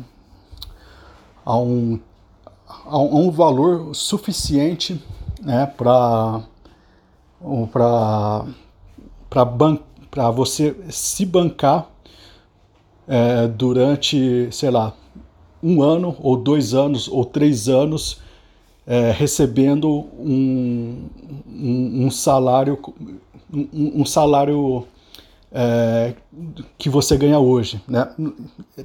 a 1.46 1.58
um, 1.58 2.00
a 2.86 2.98
um 3.00 3.32
valor 3.32 3.96
suficiente 3.96 5.02
né, 5.48 5.66
para 5.66 6.44
para 10.10 10.30
você 10.32 10.76
se 10.90 11.26
bancar 11.26 11.90
é, 13.08 13.48
durante, 13.48 14.50
sei 14.52 14.70
lá, 14.70 14.94
um 15.64 15.82
ano, 15.82 16.18
ou 16.20 16.36
dois 16.36 16.74
anos, 16.74 17.08
ou 17.08 17.24
três 17.24 17.70
anos, 17.70 18.20
é, 18.86 19.12
recebendo 19.12 19.90
um, 20.20 21.08
um, 21.48 22.06
um 22.06 22.12
salário 22.12 22.78
um, 23.54 24.02
um 24.02 24.06
salário 24.06 24.86
é, 25.50 26.14
que 26.78 26.90
você 26.90 27.16
ganha 27.16 27.40
hoje. 27.40 27.82
Né? 27.88 28.06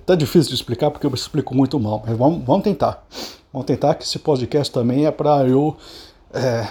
Tá 0.07 0.15
difícil 0.15 0.51
de 0.51 0.55
explicar 0.55 0.93
porque 0.93 1.07
eu 1.07 1.13
explico 1.13 1.57
muito 1.57 1.81
mal, 1.81 2.05
mas 2.07 2.17
vamos, 2.17 2.45
vamos 2.45 2.63
tentar. 2.63 3.05
Vamos 3.53 3.67
tentar 3.67 3.97
que 3.97 4.05
esse 4.05 4.21
podcast 4.21 4.73
também 4.73 5.07
é 5.07 5.11
para 5.11 5.47
eu 5.49 5.77
é, 6.33 6.67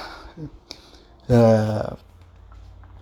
é, 1.29 1.93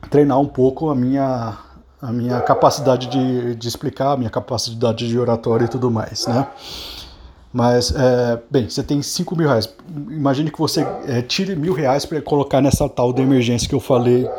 treinar 0.10 0.40
um 0.40 0.48
pouco 0.48 0.90
a 0.90 0.96
minha, 0.96 1.58
a 2.02 2.12
minha 2.12 2.42
capacidade 2.42 3.08
de, 3.08 3.56
de 3.56 3.68
explicar, 3.68 4.14
a 4.14 4.18
minha 4.18 4.30
capacidade 4.30 5.08
de 5.08 5.20
oratória 5.20 5.66
e 5.66 5.70
tudo 5.70 5.90
mais, 5.90 6.28
né? 6.28 6.48
Mas, 7.52 7.92
é, 7.96 8.40
bem, 8.50 8.70
você 8.70 8.84
tem 8.84 9.02
5 9.02 9.36
mil 9.36 9.48
reais. 9.48 9.68
Imagine 10.10 10.52
que 10.52 10.60
você 10.60 10.86
é, 11.08 11.22
tire 11.22 11.56
mil 11.56 11.74
reais 11.74 12.06
para 12.06 12.22
colocar 12.22 12.62
nessa 12.62 12.88
tal 12.88 13.12
de 13.12 13.22
emergência 13.24 13.68
que 13.68 13.74
eu 13.74 13.80
falei, 13.80 14.30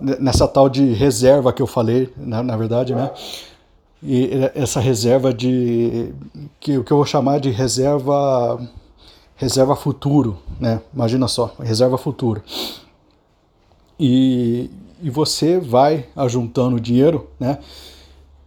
nessa 0.00 0.46
tal 0.46 0.68
de 0.68 0.92
reserva 0.92 1.52
que 1.52 1.60
eu 1.60 1.66
falei, 1.66 2.12
na, 2.16 2.42
na 2.42 2.56
verdade, 2.56 2.94
né? 2.94 3.10
E 4.02 4.30
essa 4.54 4.80
reserva 4.80 5.32
de. 5.32 6.12
que, 6.58 6.82
que 6.82 6.92
eu 6.92 6.96
vou 6.96 7.06
chamar 7.06 7.38
de 7.38 7.50
reserva. 7.50 8.60
Reserva 9.42 9.74
futuro, 9.74 10.38
né? 10.60 10.80
Imagina 10.94 11.26
só, 11.26 11.52
reserva 11.58 11.98
futuro. 11.98 12.40
E, 13.98 14.70
e 15.02 15.10
você 15.10 15.58
vai 15.58 16.06
ajuntando 16.14 16.78
dinheiro, 16.78 17.28
né? 17.40 17.58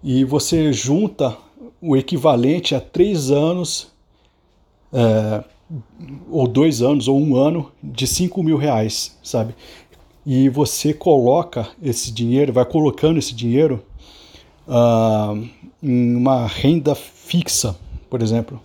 E 0.02 0.24
você 0.24 0.72
junta 0.72 1.36
o 1.82 1.98
equivalente 1.98 2.74
a 2.74 2.80
três 2.80 3.30
anos 3.30 3.92
é, 4.94 5.44
ou 6.32 6.48
dois 6.48 6.82
anos, 6.82 7.10
ou 7.10 7.20
um 7.20 7.36
ano, 7.36 7.70
de 7.84 8.08
5 8.08 8.42
mil 8.42 8.56
reais, 8.56 9.18
sabe? 9.22 9.54
E 10.26 10.48
você 10.48 10.94
coloca 10.94 11.68
esse 11.84 12.10
dinheiro, 12.10 12.54
vai 12.54 12.64
colocando 12.64 13.20
esse 13.20 13.36
dinheiro 13.36 13.84
uh, 14.66 15.46
em 15.84 16.16
uma 16.16 16.48
renda 16.48 16.96
fixa, 16.96 17.76
por 18.10 18.22
exemplo. 18.22 18.62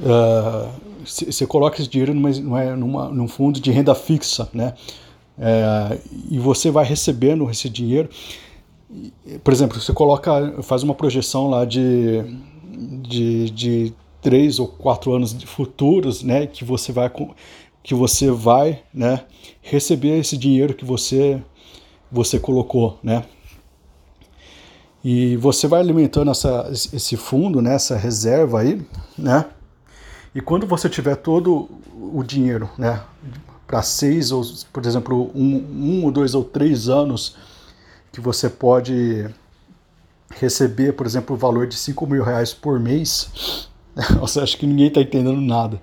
Uh, 0.00 0.89
você 1.10 1.46
coloca 1.46 1.80
esse 1.80 1.88
dinheiro 1.88 2.14
numa, 2.14 2.76
numa, 2.76 3.08
num 3.08 3.28
fundo 3.28 3.60
de 3.60 3.70
renda 3.70 3.94
fixa, 3.94 4.48
né? 4.52 4.74
É, 5.38 5.98
e 6.30 6.38
você 6.38 6.70
vai 6.70 6.84
recebendo 6.84 7.50
esse 7.50 7.68
dinheiro. 7.68 8.08
Por 9.42 9.52
exemplo, 9.52 9.80
você 9.80 9.92
coloca, 9.92 10.62
faz 10.62 10.82
uma 10.82 10.94
projeção 10.94 11.48
lá 11.48 11.64
de, 11.64 12.22
de, 13.02 13.50
de 13.50 13.94
três 14.20 14.58
ou 14.58 14.68
quatro 14.68 15.14
anos 15.14 15.32
futuros, 15.44 16.22
né, 16.22 16.46
que 16.46 16.64
você 16.64 16.92
vai 16.92 17.10
que 17.82 17.94
você 17.94 18.30
vai, 18.30 18.82
né, 18.92 19.24
receber 19.62 20.18
esse 20.18 20.36
dinheiro 20.36 20.74
que 20.74 20.84
você 20.84 21.42
você 22.12 22.38
colocou, 22.38 22.98
né? 23.02 23.24
E 25.02 25.36
você 25.36 25.66
vai 25.66 25.80
alimentando 25.80 26.30
essa, 26.30 26.68
esse 26.70 27.16
fundo, 27.16 27.62
né, 27.62 27.74
essa 27.74 27.96
reserva 27.96 28.60
aí, 28.60 28.82
né? 29.16 29.46
E 30.34 30.40
quando 30.40 30.66
você 30.66 30.88
tiver 30.88 31.16
todo 31.16 31.68
o 31.94 32.22
dinheiro, 32.22 32.68
né, 32.78 33.02
para 33.66 33.82
seis 33.82 34.30
ou, 34.32 34.42
por 34.72 34.84
exemplo, 34.86 35.30
um, 35.34 35.56
um 35.56 36.04
ou 36.04 36.12
dois 36.12 36.34
ou 36.34 36.44
três 36.44 36.88
anos 36.88 37.36
que 38.12 38.20
você 38.20 38.48
pode 38.48 39.28
receber, 40.30 40.92
por 40.92 41.06
exemplo, 41.06 41.34
o 41.34 41.38
valor 41.38 41.66
de 41.66 41.76
5 41.76 42.06
mil 42.06 42.22
reais 42.22 42.52
por 42.54 42.78
mês, 42.78 43.68
Você 44.20 44.40
acha 44.40 44.56
que 44.56 44.66
ninguém 44.66 44.88
está 44.88 45.00
entendendo 45.00 45.40
nada. 45.40 45.80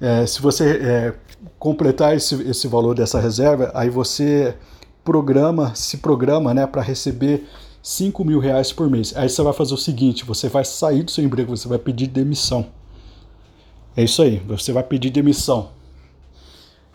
É, 0.00 0.26
se 0.26 0.40
você 0.40 0.78
é, 0.82 1.14
completar 1.58 2.16
esse, 2.16 2.34
esse 2.48 2.66
valor 2.68 2.94
dessa 2.94 3.20
reserva, 3.20 3.70
aí 3.74 3.88
você 3.88 4.54
programa, 5.04 5.74
se 5.74 5.98
programa 5.98 6.52
né, 6.52 6.66
para 6.66 6.82
receber 6.82 7.46
5 7.82 8.24
mil 8.24 8.38
reais 8.38 8.72
por 8.72 8.90
mês. 8.90 9.14
Aí 9.16 9.28
você 9.28 9.42
vai 9.42 9.52
fazer 9.52 9.74
o 9.74 9.78
seguinte: 9.78 10.24
você 10.24 10.48
vai 10.48 10.64
sair 10.64 11.02
do 11.02 11.10
seu 11.10 11.24
emprego, 11.24 11.56
você 11.56 11.68
vai 11.68 11.78
pedir 11.78 12.06
demissão. 12.06 12.66
É 13.96 14.02
isso 14.02 14.22
aí, 14.22 14.38
você 14.38 14.72
vai 14.72 14.82
pedir 14.82 15.10
demissão. 15.10 15.70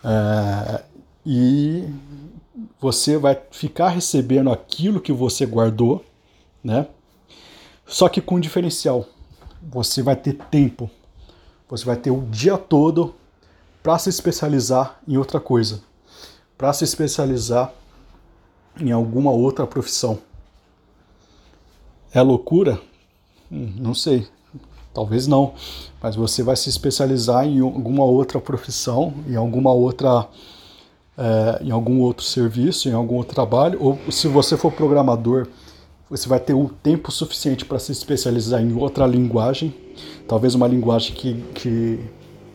É, 0.04 0.82
e 1.24 1.88
você 2.80 3.16
vai 3.16 3.40
ficar 3.50 3.88
recebendo 3.88 4.50
aquilo 4.50 5.00
que 5.00 5.12
você 5.12 5.46
guardou, 5.46 6.04
né? 6.62 6.86
Só 7.86 8.08
que 8.08 8.20
com 8.20 8.38
diferencial 8.38 9.06
você 9.62 10.02
vai 10.02 10.16
ter 10.16 10.34
tempo, 10.34 10.90
você 11.68 11.84
vai 11.84 11.96
ter 11.96 12.10
o 12.10 12.22
dia 12.22 12.56
todo 12.56 13.14
para 13.82 13.98
se 13.98 14.08
especializar 14.08 15.00
em 15.06 15.16
outra 15.16 15.40
coisa, 15.40 15.82
para 16.56 16.72
se 16.72 16.84
especializar 16.84 17.72
em 18.78 18.92
alguma 18.92 19.30
outra 19.30 19.66
profissão. 19.66 20.18
É 22.12 22.20
loucura? 22.20 22.80
Hum, 23.50 23.74
não 23.76 23.94
sei, 23.94 24.28
talvez 24.92 25.26
não, 25.26 25.54
mas 26.02 26.16
você 26.16 26.42
vai 26.42 26.56
se 26.56 26.68
especializar 26.68 27.46
em 27.46 27.60
alguma 27.60 28.04
outra 28.04 28.40
profissão, 28.40 29.14
em 29.28 29.36
alguma 29.36 29.72
outra, 29.72 30.26
é, 31.16 31.62
em 31.62 31.70
algum 31.70 32.00
outro 32.00 32.24
serviço, 32.24 32.88
em 32.88 32.92
algum 32.92 33.16
outro 33.16 33.34
trabalho, 33.34 33.78
ou 33.80 33.98
se 34.10 34.28
você 34.28 34.56
for 34.56 34.72
programador, 34.72 35.46
você 36.08 36.28
vai 36.28 36.40
ter 36.40 36.54
o 36.54 36.68
tempo 36.82 37.12
suficiente 37.12 37.64
para 37.64 37.78
se 37.78 37.92
especializar 37.92 38.60
em 38.60 38.74
outra 38.74 39.06
linguagem, 39.06 39.72
talvez 40.26 40.54
uma 40.56 40.66
linguagem 40.66 41.14
que, 41.14 41.34
que, 41.54 42.00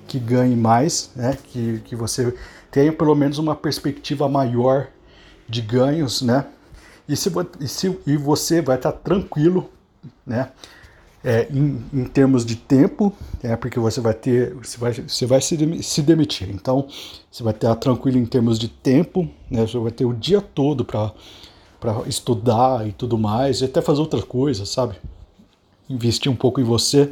que 0.08 0.20
ganhe 0.20 0.56
mais, 0.56 1.10
né? 1.16 1.38
que, 1.52 1.80
que 1.86 1.96
você 1.96 2.36
tenha 2.70 2.92
pelo 2.92 3.16
menos 3.16 3.38
uma 3.38 3.56
perspectiva 3.56 4.28
maior 4.28 4.88
de 5.48 5.62
ganhos, 5.62 6.22
né? 6.22 6.46
E, 7.08 7.16
se, 7.16 7.32
e, 7.60 7.68
se, 7.68 8.00
e 8.06 8.18
você 8.18 8.62
vai 8.62 8.76
estar 8.76 8.92
tranquilo, 8.92 9.70
né? 10.26 10.50
É, 11.28 11.48
em, 11.52 11.84
em, 11.92 12.04
termos 12.04 12.46
de 12.46 12.56
tempo, 12.56 13.12
é, 13.42 13.56
porque 13.56 13.80
você 13.80 14.00
vai 14.00 14.14
ter, 14.14 14.54
você 14.54 14.78
vai, 14.78 14.94
você 14.94 15.26
vai 15.26 15.42
se, 15.42 15.82
se 15.82 16.02
demitir. 16.04 16.50
Então, 16.52 16.88
você 17.32 17.42
vai 17.42 17.52
estar 17.52 17.74
tranquilo 17.78 18.20
em 18.20 18.26
termos 18.26 18.60
de 18.60 18.68
tempo, 18.68 19.28
né? 19.50 19.66
Você 19.66 19.80
vai 19.80 19.92
ter 19.92 20.06
o 20.06 20.14
dia 20.14 20.40
todo 20.40 20.86
para 20.86 21.12
para 21.80 22.08
estudar 22.08 22.88
e 22.88 22.92
tudo 22.92 23.18
mais, 23.18 23.62
e 23.62 23.66
até 23.66 23.82
fazer 23.82 24.02
outras 24.02 24.24
coisas, 24.24 24.68
sabe? 24.70 24.96
Investir 25.90 26.32
um 26.32 26.36
pouco 26.36 26.60
em 26.60 26.64
você. 26.64 27.12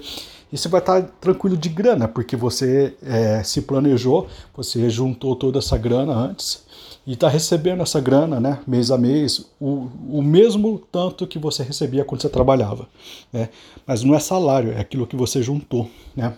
E 0.54 0.58
você 0.58 0.70
vai 0.70 0.82
estar 0.82 1.02
tranquilo 1.20 1.58
de 1.58 1.68
grana, 1.68 2.08
porque 2.08 2.36
você 2.36 2.96
é, 3.02 3.42
se 3.42 3.64
planejou, 3.64 4.28
você 4.56 4.88
juntou 4.88 5.36
toda 5.36 5.58
essa 5.58 5.76
grana 5.80 6.14
antes 6.14 6.64
e 7.08 7.14
está 7.14 7.28
recebendo 7.28 7.82
essa 7.82 8.00
grana, 8.00 8.40
né, 8.40 8.60
mês 8.68 8.92
a 8.92 8.98
mês, 9.00 9.50
o, 9.60 9.90
o 10.08 10.22
mesmo 10.22 10.78
tanto 10.92 11.26
que 11.26 11.40
você 11.40 11.64
recebia 11.64 12.06
quando 12.06 12.22
você 12.22 12.30
trabalhava, 12.30 12.88
né? 13.34 13.50
Mas 13.84 14.04
não 14.04 14.14
é 14.14 14.20
salário, 14.20 14.72
é 14.72 14.80
aquilo 14.80 15.08
que 15.08 15.16
você 15.16 15.42
juntou, 15.42 15.90
né? 16.16 16.36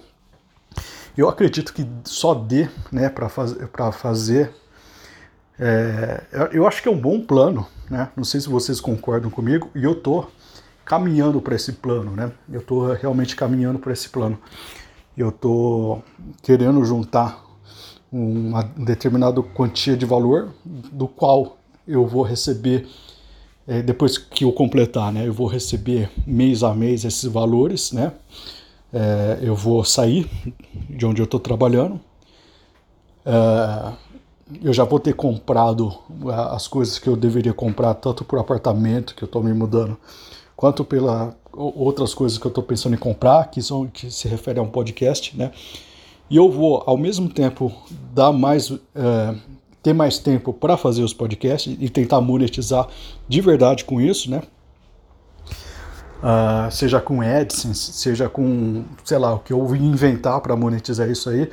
Eu 1.18 1.28
acredito 1.28 1.74
que 1.74 1.86
só 2.06 2.34
dê, 2.34 2.70
né, 2.90 3.10
para 3.10 3.28
fazer, 3.28 3.68
para 3.68 3.92
fazer 3.92 4.54
é, 5.60 6.24
eu 6.54 6.66
acho 6.66 6.82
que 6.82 6.88
é 6.88 6.92
um 6.92 7.00
bom 7.00 7.20
plano, 7.20 7.68
né? 7.90 8.10
Não 8.16 8.24
sei 8.24 8.40
se 8.40 8.48
vocês 8.48 8.80
concordam 8.80 9.30
comigo, 9.30 9.70
e 9.76 9.84
eu 9.84 9.92
estou 9.92 10.32
caminhando 10.86 11.42
para 11.42 11.56
esse 11.56 11.74
plano, 11.74 12.12
né? 12.12 12.32
Eu 12.50 12.60
estou 12.60 12.94
realmente 12.94 13.36
caminhando 13.36 13.80
para 13.80 13.92
esse 13.92 14.08
plano. 14.08 14.38
Eu 15.18 15.30
estou 15.30 16.04
querendo 16.44 16.84
juntar 16.86 17.44
uma 18.12 18.64
determinada 18.64 19.42
quantia 19.42 19.98
de 19.98 20.06
valor, 20.06 20.54
do 20.64 21.08
qual 21.08 21.58
eu 21.88 22.06
vou 22.06 22.24
receber 22.24 22.88
é, 23.68 23.82
depois 23.82 24.18
que 24.18 24.46
eu 24.46 24.52
completar, 24.52 25.12
né? 25.12 25.28
Eu 25.28 25.34
vou 25.34 25.48
receber 25.48 26.10
mês 26.26 26.64
a 26.64 26.74
mês 26.74 27.04
esses 27.04 27.26
valores, 27.26 27.92
né? 27.92 28.14
É, 28.94 29.40
eu 29.42 29.56
vou 29.56 29.84
sair 29.84 30.30
de 30.90 31.06
onde 31.06 31.20
eu 31.22 31.26
estou 31.26 31.40
trabalhando. 31.40 32.00
É, 33.26 33.94
eu 34.62 34.72
já 34.72 34.84
vou 34.84 35.00
ter 35.00 35.14
comprado 35.14 35.98
as 36.52 36.68
coisas 36.68 37.00
que 37.00 37.10
eu 37.10 37.16
deveria 37.16 37.54
comprar, 37.54 37.96
tanto 37.96 38.24
por 38.24 38.38
apartamento 38.38 39.16
que 39.16 39.24
eu 39.24 39.26
estou 39.26 39.42
me 39.42 39.54
mudando, 39.54 39.98
quanto 40.56 40.84
pela 40.84 41.36
outras 41.52 42.14
coisas 42.14 42.38
que 42.38 42.46
eu 42.46 42.50
estou 42.50 42.64
pensando 42.64 42.96
em 42.96 42.98
comprar, 42.98 43.50
que 43.50 43.62
são 43.62 43.88
que 43.88 44.12
se 44.12 44.28
refere 44.28 44.60
a 44.60 44.62
um 44.62 44.68
podcast, 44.68 45.36
né? 45.38 45.52
E 46.30 46.36
eu 46.38 46.50
vou 46.52 46.84
ao 46.86 46.98
mesmo 46.98 47.30
tempo 47.30 47.72
dar 48.14 48.32
mais 48.32 48.72
é, 48.94 49.36
ter 49.82 49.94
mais 49.94 50.18
tempo 50.18 50.52
para 50.52 50.76
fazer 50.76 51.04
os 51.04 51.14
podcasts 51.14 51.78
e 51.80 51.90
tentar 51.90 52.20
monetizar 52.20 52.88
de 53.28 53.42
verdade 53.42 53.86
com 53.86 54.02
isso, 54.02 54.30
né? 54.30 54.42
Uh, 56.18 56.72
seja 56.72 57.00
com 57.00 57.22
AdSense, 57.22 57.94
seja 57.94 58.28
com, 58.28 58.84
sei 59.04 59.18
lá, 59.20 59.36
o 59.36 59.40
que 59.40 59.54
eu 59.54 59.76
inventar 59.76 60.42
para 60.42 60.56
monetizar 60.56 61.08
isso 61.08 61.30
aí 61.30 61.52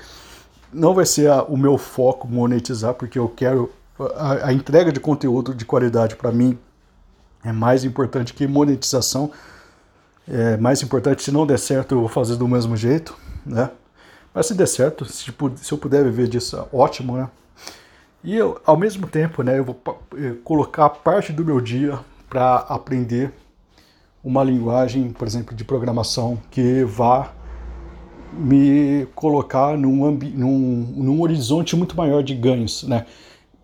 não 0.73 0.95
vai 0.95 1.05
ser 1.05 1.31
a, 1.31 1.43
o 1.43 1.57
meu 1.57 1.77
foco 1.77 2.27
monetizar, 2.27 2.95
porque 2.95 3.19
eu 3.19 3.29
quero. 3.29 3.71
A, 4.17 4.49
a 4.49 4.53
entrega 4.53 4.91
de 4.91 4.99
conteúdo 4.99 5.55
de 5.55 5.65
qualidade 5.65 6.17
para 6.17 6.33
mim 6.33 6.59
é 7.45 7.53
mais 7.53 7.85
importante 7.85 8.33
que 8.33 8.47
monetização. 8.47 9.31
É 10.29 10.57
mais 10.57 10.83
importante, 10.83 11.23
se 11.23 11.33
não 11.33 11.47
der 11.47 11.59
certo, 11.59 11.95
eu 11.95 12.01
vou 12.01 12.09
fazer 12.09 12.37
do 12.37 12.47
mesmo 12.47 12.77
jeito, 12.77 13.17
né? 13.45 13.71
Mas 14.33 14.47
se 14.47 14.55
der 14.55 14.69
certo, 14.69 15.05
se, 15.05 15.33
se 15.57 15.73
eu 15.73 15.79
puder 15.79 16.05
viver 16.05 16.29
disso, 16.29 16.67
ótimo, 16.73 17.17
né? 17.17 17.29
E 18.25 18.37
eu, 18.37 18.61
ao 18.65 18.77
mesmo 18.77 19.09
tempo, 19.09 19.43
né, 19.43 19.59
eu 19.59 19.65
vou 19.65 19.81
eh, 20.17 20.35
colocar 20.45 20.89
parte 20.89 21.33
do 21.33 21.45
meu 21.45 21.61
dia 21.61 21.99
para 22.31 22.59
aprender 22.69 23.33
uma 24.23 24.45
linguagem, 24.45 25.11
por 25.11 25.27
exemplo, 25.27 25.57
de 25.57 25.65
programação 25.65 26.39
que 26.51 26.85
vá 26.85 27.33
me 28.33 29.07
colocar 29.15 29.77
num, 29.77 30.11
num, 30.13 30.95
num 30.97 31.21
horizonte 31.21 31.75
muito 31.75 31.97
maior 31.97 32.23
de 32.23 32.35
ganhos, 32.35 32.85
né? 32.85 33.07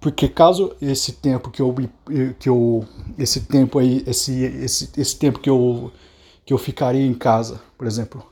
Porque 0.01 0.29
caso 0.29 0.75
esse 0.81 1.13
tempo 1.13 1.51
que 1.51 1.61
eu 1.61 1.75
que 2.39 2.49
eu 2.49 2.87
esse 3.19 3.41
tempo 3.43 3.79
aí 3.79 4.03
esse 4.07 4.43
esse, 4.43 4.91
esse 4.97 5.17
tempo 5.17 5.39
que 5.41 5.51
eu 5.51 5.93
que 6.49 6.53
eu 6.55 6.59
ficaria 6.59 7.05
em 7.05 7.13
casa, 7.13 7.61
por 7.77 7.87
exemplo, 7.87 8.25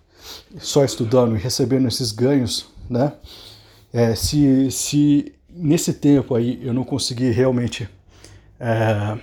só 0.59 0.83
estudando 0.85 1.37
e 1.37 1.39
recebendo 1.39 1.87
esses 1.87 2.13
ganhos, 2.13 2.67
né? 2.89 3.13
É, 3.93 4.15
se, 4.15 4.71
se 4.71 5.35
nesse 5.51 5.93
tempo 5.93 6.35
aí 6.35 6.59
eu 6.63 6.73
não 6.73 6.83
conseguir 6.83 7.31
realmente 7.33 7.89
é, 8.59 9.19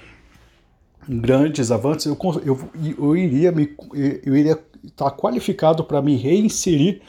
grandes 1.08 1.71
avanços, 1.71 2.06
eu, 2.06 2.17
eu, 2.45 2.69
eu 2.97 3.17
iria 3.17 3.51
me 3.51 3.75
eu 4.23 4.36
iria 4.36 4.60
estar 4.84 5.10
qualificado 5.12 5.84
para 5.84 6.01
me 6.01 6.15
reinserir 6.15 7.01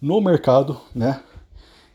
no 0.00 0.20
mercado, 0.20 0.80
né? 0.94 1.20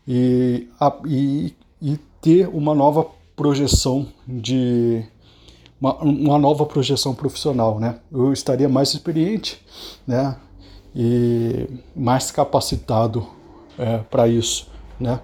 E, 0.08 0.68
a, 0.80 0.94
e, 1.06 1.56
e 1.82 2.00
ter 2.22 2.48
uma 2.48 2.76
nova 2.76 3.06
projeção 3.36 4.08
de 4.28 5.04
uma, 5.80 5.96
uma, 5.98 6.38
nova 6.38 6.66
projeção 6.66 7.16
profissional, 7.16 7.80
né? 7.80 7.98
Eu 8.12 8.32
estaria 8.32 8.70
mais 8.70 8.94
experiente, 8.94 9.66
né? 10.06 10.38
E 10.96 11.68
mais 11.96 12.30
capacitado 12.30 13.28
é, 13.80 13.98
para 13.98 14.28
isso, 14.28 14.68
né? 15.00 15.20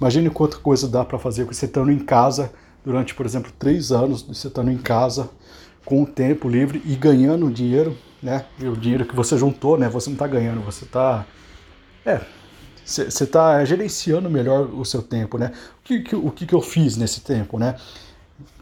Imagine 0.00 0.30
quanta 0.30 0.56
coisa 0.56 0.88
dá 0.88 1.04
para 1.04 1.18
fazer 1.18 1.44
você 1.44 1.66
estando 1.66 1.90
em 1.90 1.98
casa 1.98 2.50
durante, 2.84 3.14
por 3.14 3.26
exemplo, 3.26 3.52
três 3.58 3.92
anos, 3.92 4.22
você 4.22 4.48
estando 4.48 4.70
em 4.70 4.78
casa 4.78 5.28
com 5.84 6.02
o 6.02 6.06
tempo 6.06 6.48
livre 6.48 6.80
e 6.86 6.94
ganhando 6.94 7.50
dinheiro, 7.50 7.96
né? 8.22 8.46
E 8.58 8.66
o 8.66 8.76
dinheiro 8.76 9.04
que 9.04 9.14
você 9.14 9.36
juntou, 9.36 9.76
né? 9.76 9.88
Você 9.90 10.08
não 10.08 10.14
está 10.14 10.26
ganhando, 10.26 10.62
você 10.62 10.84
está 10.84 11.26
é, 12.06 12.20
você 12.88 13.24
está 13.24 13.62
gerenciando 13.66 14.30
melhor 14.30 14.62
o 14.72 14.82
seu 14.82 15.02
tempo, 15.02 15.36
né? 15.36 15.52
O 15.80 15.82
que, 15.84 16.00
que 16.00 16.16
o 16.16 16.30
que, 16.30 16.46
que 16.46 16.54
eu 16.54 16.62
fiz 16.62 16.96
nesse 16.96 17.20
tempo, 17.20 17.58
né? 17.58 17.76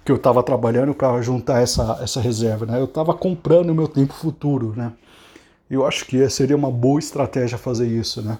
Que 0.04 0.10
eu 0.10 0.16
estava 0.16 0.42
trabalhando 0.42 0.92
para 0.94 1.22
juntar 1.22 1.62
essa, 1.62 2.00
essa 2.02 2.20
reserva, 2.20 2.66
né? 2.66 2.80
Eu 2.80 2.86
estava 2.86 3.14
comprando 3.14 3.70
o 3.70 3.74
meu 3.74 3.86
tempo 3.86 4.12
futuro, 4.12 4.74
né? 4.76 4.92
Eu 5.70 5.86
acho 5.86 6.04
que 6.06 6.28
seria 6.28 6.56
uma 6.56 6.70
boa 6.70 6.98
estratégia 6.98 7.56
fazer 7.56 7.86
isso, 7.86 8.20
né? 8.20 8.38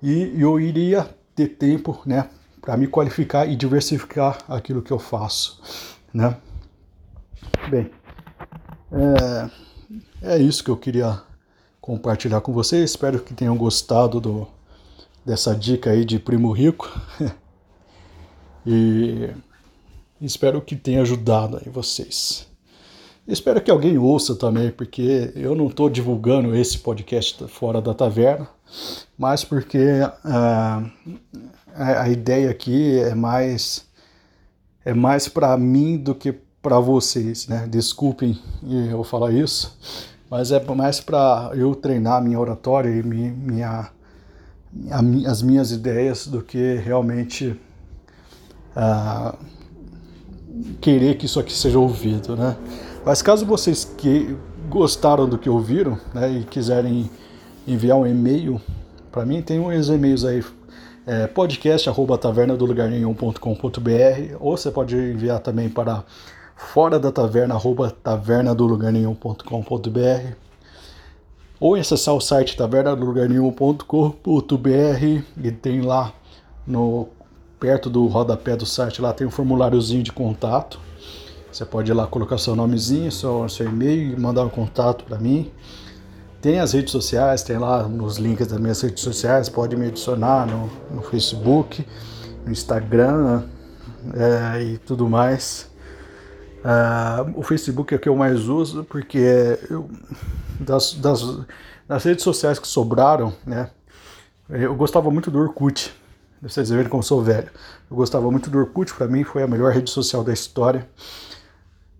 E 0.00 0.40
eu 0.40 0.60
iria 0.60 1.08
ter 1.34 1.48
tempo, 1.48 2.00
né? 2.06 2.28
Para 2.60 2.76
me 2.76 2.86
qualificar 2.86 3.46
e 3.46 3.56
diversificar 3.56 4.38
aquilo 4.48 4.82
que 4.82 4.92
eu 4.92 5.00
faço, 5.00 5.60
né? 6.14 6.36
Bem, 7.68 7.90
é, 10.22 10.34
é 10.34 10.38
isso 10.38 10.62
que 10.62 10.70
eu 10.70 10.76
queria 10.76 11.20
compartilhar 11.80 12.40
com 12.40 12.52
vocês. 12.52 12.90
Espero 12.90 13.18
que 13.18 13.34
tenham 13.34 13.56
gostado 13.56 14.20
do, 14.20 14.48
dessa 15.28 15.54
dica 15.54 15.90
aí 15.90 16.06
de 16.06 16.18
primo 16.18 16.50
rico. 16.52 16.90
e 18.66 19.28
espero 20.22 20.62
que 20.62 20.74
tenha 20.74 21.02
ajudado 21.02 21.58
aí 21.58 21.70
vocês. 21.70 22.48
Espero 23.26 23.60
que 23.60 23.70
alguém 23.70 23.98
ouça 23.98 24.34
também, 24.34 24.70
porque 24.70 25.30
eu 25.36 25.54
não 25.54 25.66
estou 25.66 25.90
divulgando 25.90 26.56
esse 26.56 26.78
podcast 26.78 27.46
fora 27.46 27.82
da 27.82 27.92
taverna, 27.92 28.48
mas 29.18 29.44
porque 29.44 30.00
uh, 30.00 30.90
a, 31.74 32.02
a 32.04 32.08
ideia 32.08 32.50
aqui 32.50 32.98
é 32.98 33.14
mais 33.14 33.86
é 34.82 34.94
mais 34.94 35.28
para 35.28 35.54
mim 35.58 35.98
do 35.98 36.14
que 36.14 36.32
para 36.62 36.80
vocês, 36.80 37.46
né? 37.46 37.66
Desculpem 37.68 38.40
eu 38.90 39.04
falar 39.04 39.30
isso, 39.30 39.76
mas 40.30 40.52
é 40.52 40.74
mais 40.74 41.00
para 41.00 41.50
eu 41.54 41.74
treinar 41.74 42.24
minha 42.24 42.40
oratória 42.40 42.88
e 42.88 43.02
minha, 43.02 43.30
minha 43.30 43.90
as 45.26 45.42
minhas 45.42 45.70
ideias 45.70 46.26
do 46.26 46.42
que 46.42 46.74
realmente 46.76 47.58
uh, 48.76 49.36
querer 50.80 51.16
que 51.16 51.26
isso 51.26 51.40
aqui 51.40 51.52
seja 51.52 51.78
ouvido, 51.78 52.36
né? 52.36 52.56
Mas 53.04 53.22
caso 53.22 53.46
vocês 53.46 53.84
que 53.84 54.36
gostaram 54.68 55.28
do 55.28 55.38
que 55.38 55.48
ouviram 55.48 55.98
né, 56.12 56.30
e 56.30 56.44
quiserem 56.44 57.10
enviar 57.66 57.96
um 57.96 58.06
e-mail 58.06 58.60
para 59.10 59.24
mim, 59.24 59.40
tem 59.40 59.58
uns 59.58 59.88
e-mails 59.88 60.24
aí 60.24 60.44
é, 61.06 61.26
podcast 61.26 61.88
arroba 61.88 62.18
taverna 62.18 62.54
ou 64.38 64.56
você 64.56 64.70
pode 64.70 64.94
enviar 64.94 65.40
também 65.40 65.68
para 65.68 66.04
fora 66.54 66.98
da 66.98 67.10
taverna 67.10 67.54
arroba 67.54 67.90
taverna 67.90 68.54
do 68.54 68.66
lugar 68.66 68.92
ou 71.60 71.74
acessar 71.74 72.14
o 72.14 72.20
site 72.20 72.56
tavernadolugarnenhum.com.br 72.56 75.22
e 75.42 75.50
tem 75.50 75.80
lá 75.80 76.12
no 76.66 77.08
perto 77.58 77.90
do 77.90 78.06
rodapé 78.06 78.56
do 78.56 78.64
site 78.64 79.02
lá 79.02 79.12
tem 79.12 79.26
um 79.26 79.30
formuláriozinho 79.30 80.02
de 80.02 80.12
contato. 80.12 80.80
Você 81.50 81.64
pode 81.64 81.90
ir 81.90 81.94
lá 81.94 82.06
colocar 82.06 82.38
seu 82.38 82.54
nomezinho, 82.54 83.10
seu, 83.10 83.48
seu 83.48 83.66
e-mail 83.66 84.12
e 84.12 84.20
mandar 84.20 84.44
um 84.44 84.48
contato 84.48 85.04
para 85.04 85.18
mim. 85.18 85.50
Tem 86.40 86.60
as 86.60 86.72
redes 86.72 86.92
sociais, 86.92 87.42
tem 87.42 87.58
lá 87.58 87.82
nos 87.82 88.16
links 88.16 88.46
das 88.46 88.60
minhas 88.60 88.80
redes 88.80 89.02
sociais, 89.02 89.48
pode 89.48 89.74
me 89.74 89.88
adicionar 89.88 90.46
no, 90.46 90.70
no 90.94 91.02
Facebook, 91.02 91.84
no 92.44 92.52
Instagram 92.52 93.42
é, 94.14 94.62
e 94.62 94.78
tudo 94.78 95.08
mais. 95.08 95.68
Uh, 96.58 97.32
o 97.34 97.42
Facebook 97.42 97.92
é 97.92 97.96
o 97.96 98.00
que 98.00 98.08
eu 98.08 98.16
mais 98.16 98.48
uso 98.48 98.84
porque 98.84 99.58
eu, 99.70 99.88
das, 100.58 100.94
das, 100.94 101.20
das 101.86 102.04
redes 102.04 102.24
sociais 102.24 102.58
que 102.58 102.66
sobraram, 102.66 103.32
né? 103.46 103.70
Eu 104.48 104.74
gostava 104.74 105.10
muito 105.10 105.30
do 105.30 105.38
Orkut. 105.38 105.94
Vocês 106.40 106.70
verem 106.70 106.88
como 106.88 107.02
sou 107.02 107.22
velho. 107.22 107.50
Eu 107.90 107.96
gostava 107.96 108.30
muito 108.30 108.48
do 108.48 108.58
Orkut, 108.58 108.94
para 108.94 109.06
mim 109.06 109.24
foi 109.24 109.42
a 109.42 109.46
melhor 109.46 109.72
rede 109.72 109.90
social 109.90 110.24
da 110.24 110.32
história. 110.32 110.88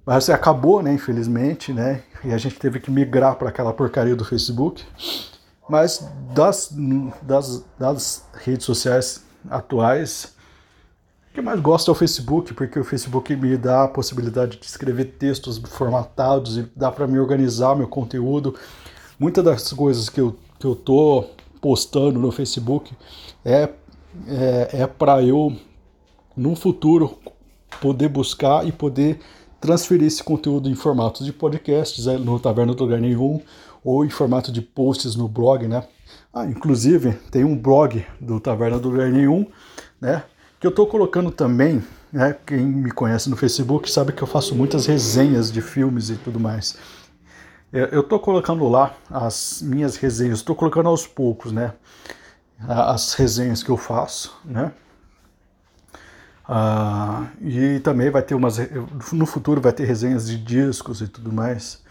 Mas 0.06 0.24
você 0.24 0.32
acabou, 0.32 0.82
né, 0.82 0.94
infelizmente, 0.94 1.72
né? 1.72 2.02
E 2.24 2.32
a 2.32 2.38
gente 2.38 2.58
teve 2.58 2.80
que 2.80 2.90
migrar 2.90 3.36
para 3.36 3.50
aquela 3.50 3.74
porcaria 3.74 4.16
do 4.16 4.24
Facebook. 4.24 4.82
Mas 5.68 6.08
das, 6.34 6.74
das, 7.20 7.64
das 7.78 8.24
redes 8.32 8.64
sociais 8.64 9.22
atuais, 9.50 10.34
o 11.30 11.34
que 11.34 11.40
mais 11.40 11.60
gosto 11.60 11.90
é 11.90 11.92
o 11.92 11.94
Facebook, 11.94 12.54
porque 12.54 12.78
o 12.78 12.84
Facebook 12.84 13.34
me 13.36 13.56
dá 13.56 13.84
a 13.84 13.88
possibilidade 13.88 14.58
de 14.58 14.66
escrever 14.66 15.04
textos 15.18 15.58
formatados 15.58 16.58
e 16.58 16.66
dá 16.74 16.90
para 16.90 17.06
me 17.06 17.18
organizar 17.18 17.76
meu 17.76 17.86
conteúdo. 17.86 18.54
Muitas 19.18 19.44
das 19.44 19.72
coisas 19.72 20.08
que 20.08 20.20
eu, 20.20 20.36
que 20.58 20.66
eu 20.66 20.74
tô 20.74 21.24
postando 21.60 22.18
no 22.18 22.30
Facebook 22.30 22.92
é, 23.44 23.68
é, 24.26 24.68
é 24.72 24.86
para 24.86 25.22
eu, 25.22 25.54
no 26.36 26.56
futuro, 26.56 27.18
poder 27.80 28.08
buscar 28.08 28.66
e 28.66 28.72
poder 28.72 29.20
transferir 29.60 30.06
esse 30.06 30.22
conteúdo 30.22 30.68
em 30.68 30.74
formatos 30.74 31.26
de 31.26 31.32
podcasts 31.32 32.06
é, 32.06 32.16
no 32.16 32.38
Taverna 32.38 32.74
do 32.74 32.84
Lugar 32.84 33.00
Nenhum 33.00 33.40
ou 33.84 34.04
em 34.04 34.10
formato 34.10 34.52
de 34.52 34.60
posts 34.60 35.14
no 35.14 35.28
blog, 35.28 35.66
né? 35.66 35.84
Ah, 36.32 36.46
inclusive 36.46 37.12
tem 37.30 37.44
um 37.44 37.56
blog 37.56 38.04
do 38.20 38.40
Taverna 38.40 38.78
do 38.78 38.88
Lugar 38.88 39.10
Nenhum, 39.10 39.46
né? 40.00 40.22
Que 40.60 40.66
eu 40.66 40.70
estou 40.70 40.86
colocando 40.86 41.30
também, 41.30 41.84
né? 42.12 42.36
Quem 42.44 42.64
me 42.64 42.90
conhece 42.90 43.30
no 43.30 43.36
Facebook 43.36 43.90
sabe 43.90 44.12
que 44.12 44.22
eu 44.22 44.26
faço 44.26 44.54
muitas 44.54 44.86
resenhas 44.86 45.52
de 45.52 45.62
filmes 45.62 46.10
e 46.10 46.16
tudo 46.16 46.40
mais. 46.40 46.76
Eu 47.72 48.00
estou 48.00 48.18
colocando 48.18 48.66
lá 48.68 48.94
as 49.10 49.60
minhas 49.62 49.96
resenhas, 49.96 50.38
estou 50.38 50.56
colocando 50.56 50.88
aos 50.88 51.06
poucos, 51.06 51.52
né? 51.52 51.74
As 52.66 53.14
resenhas 53.14 53.62
que 53.62 53.70
eu 53.70 53.76
faço, 53.76 54.36
né? 54.44 54.72
Ah, 56.48 57.26
e 57.42 57.78
também 57.80 58.10
vai 58.10 58.22
ter 58.22 58.34
umas. 58.34 58.56
No 59.12 59.26
futuro 59.26 59.60
vai 59.60 59.72
ter 59.72 59.84
resenhas 59.84 60.26
de 60.26 60.38
discos 60.38 61.02
e 61.02 61.06
tudo 61.06 61.30
mais. 61.30 61.82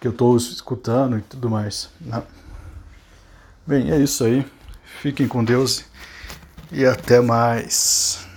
Que 0.00 0.08
eu 0.08 0.12
estou 0.12 0.36
escutando 0.36 1.18
e 1.18 1.22
tudo 1.22 1.48
mais. 1.48 1.88
Né? 2.00 2.20
Bem, 3.64 3.92
é 3.92 3.98
isso 3.98 4.24
aí. 4.24 4.44
Fiquem 5.00 5.28
com 5.28 5.44
Deus 5.44 5.84
e 6.72 6.84
até 6.84 7.20
mais. 7.20 8.27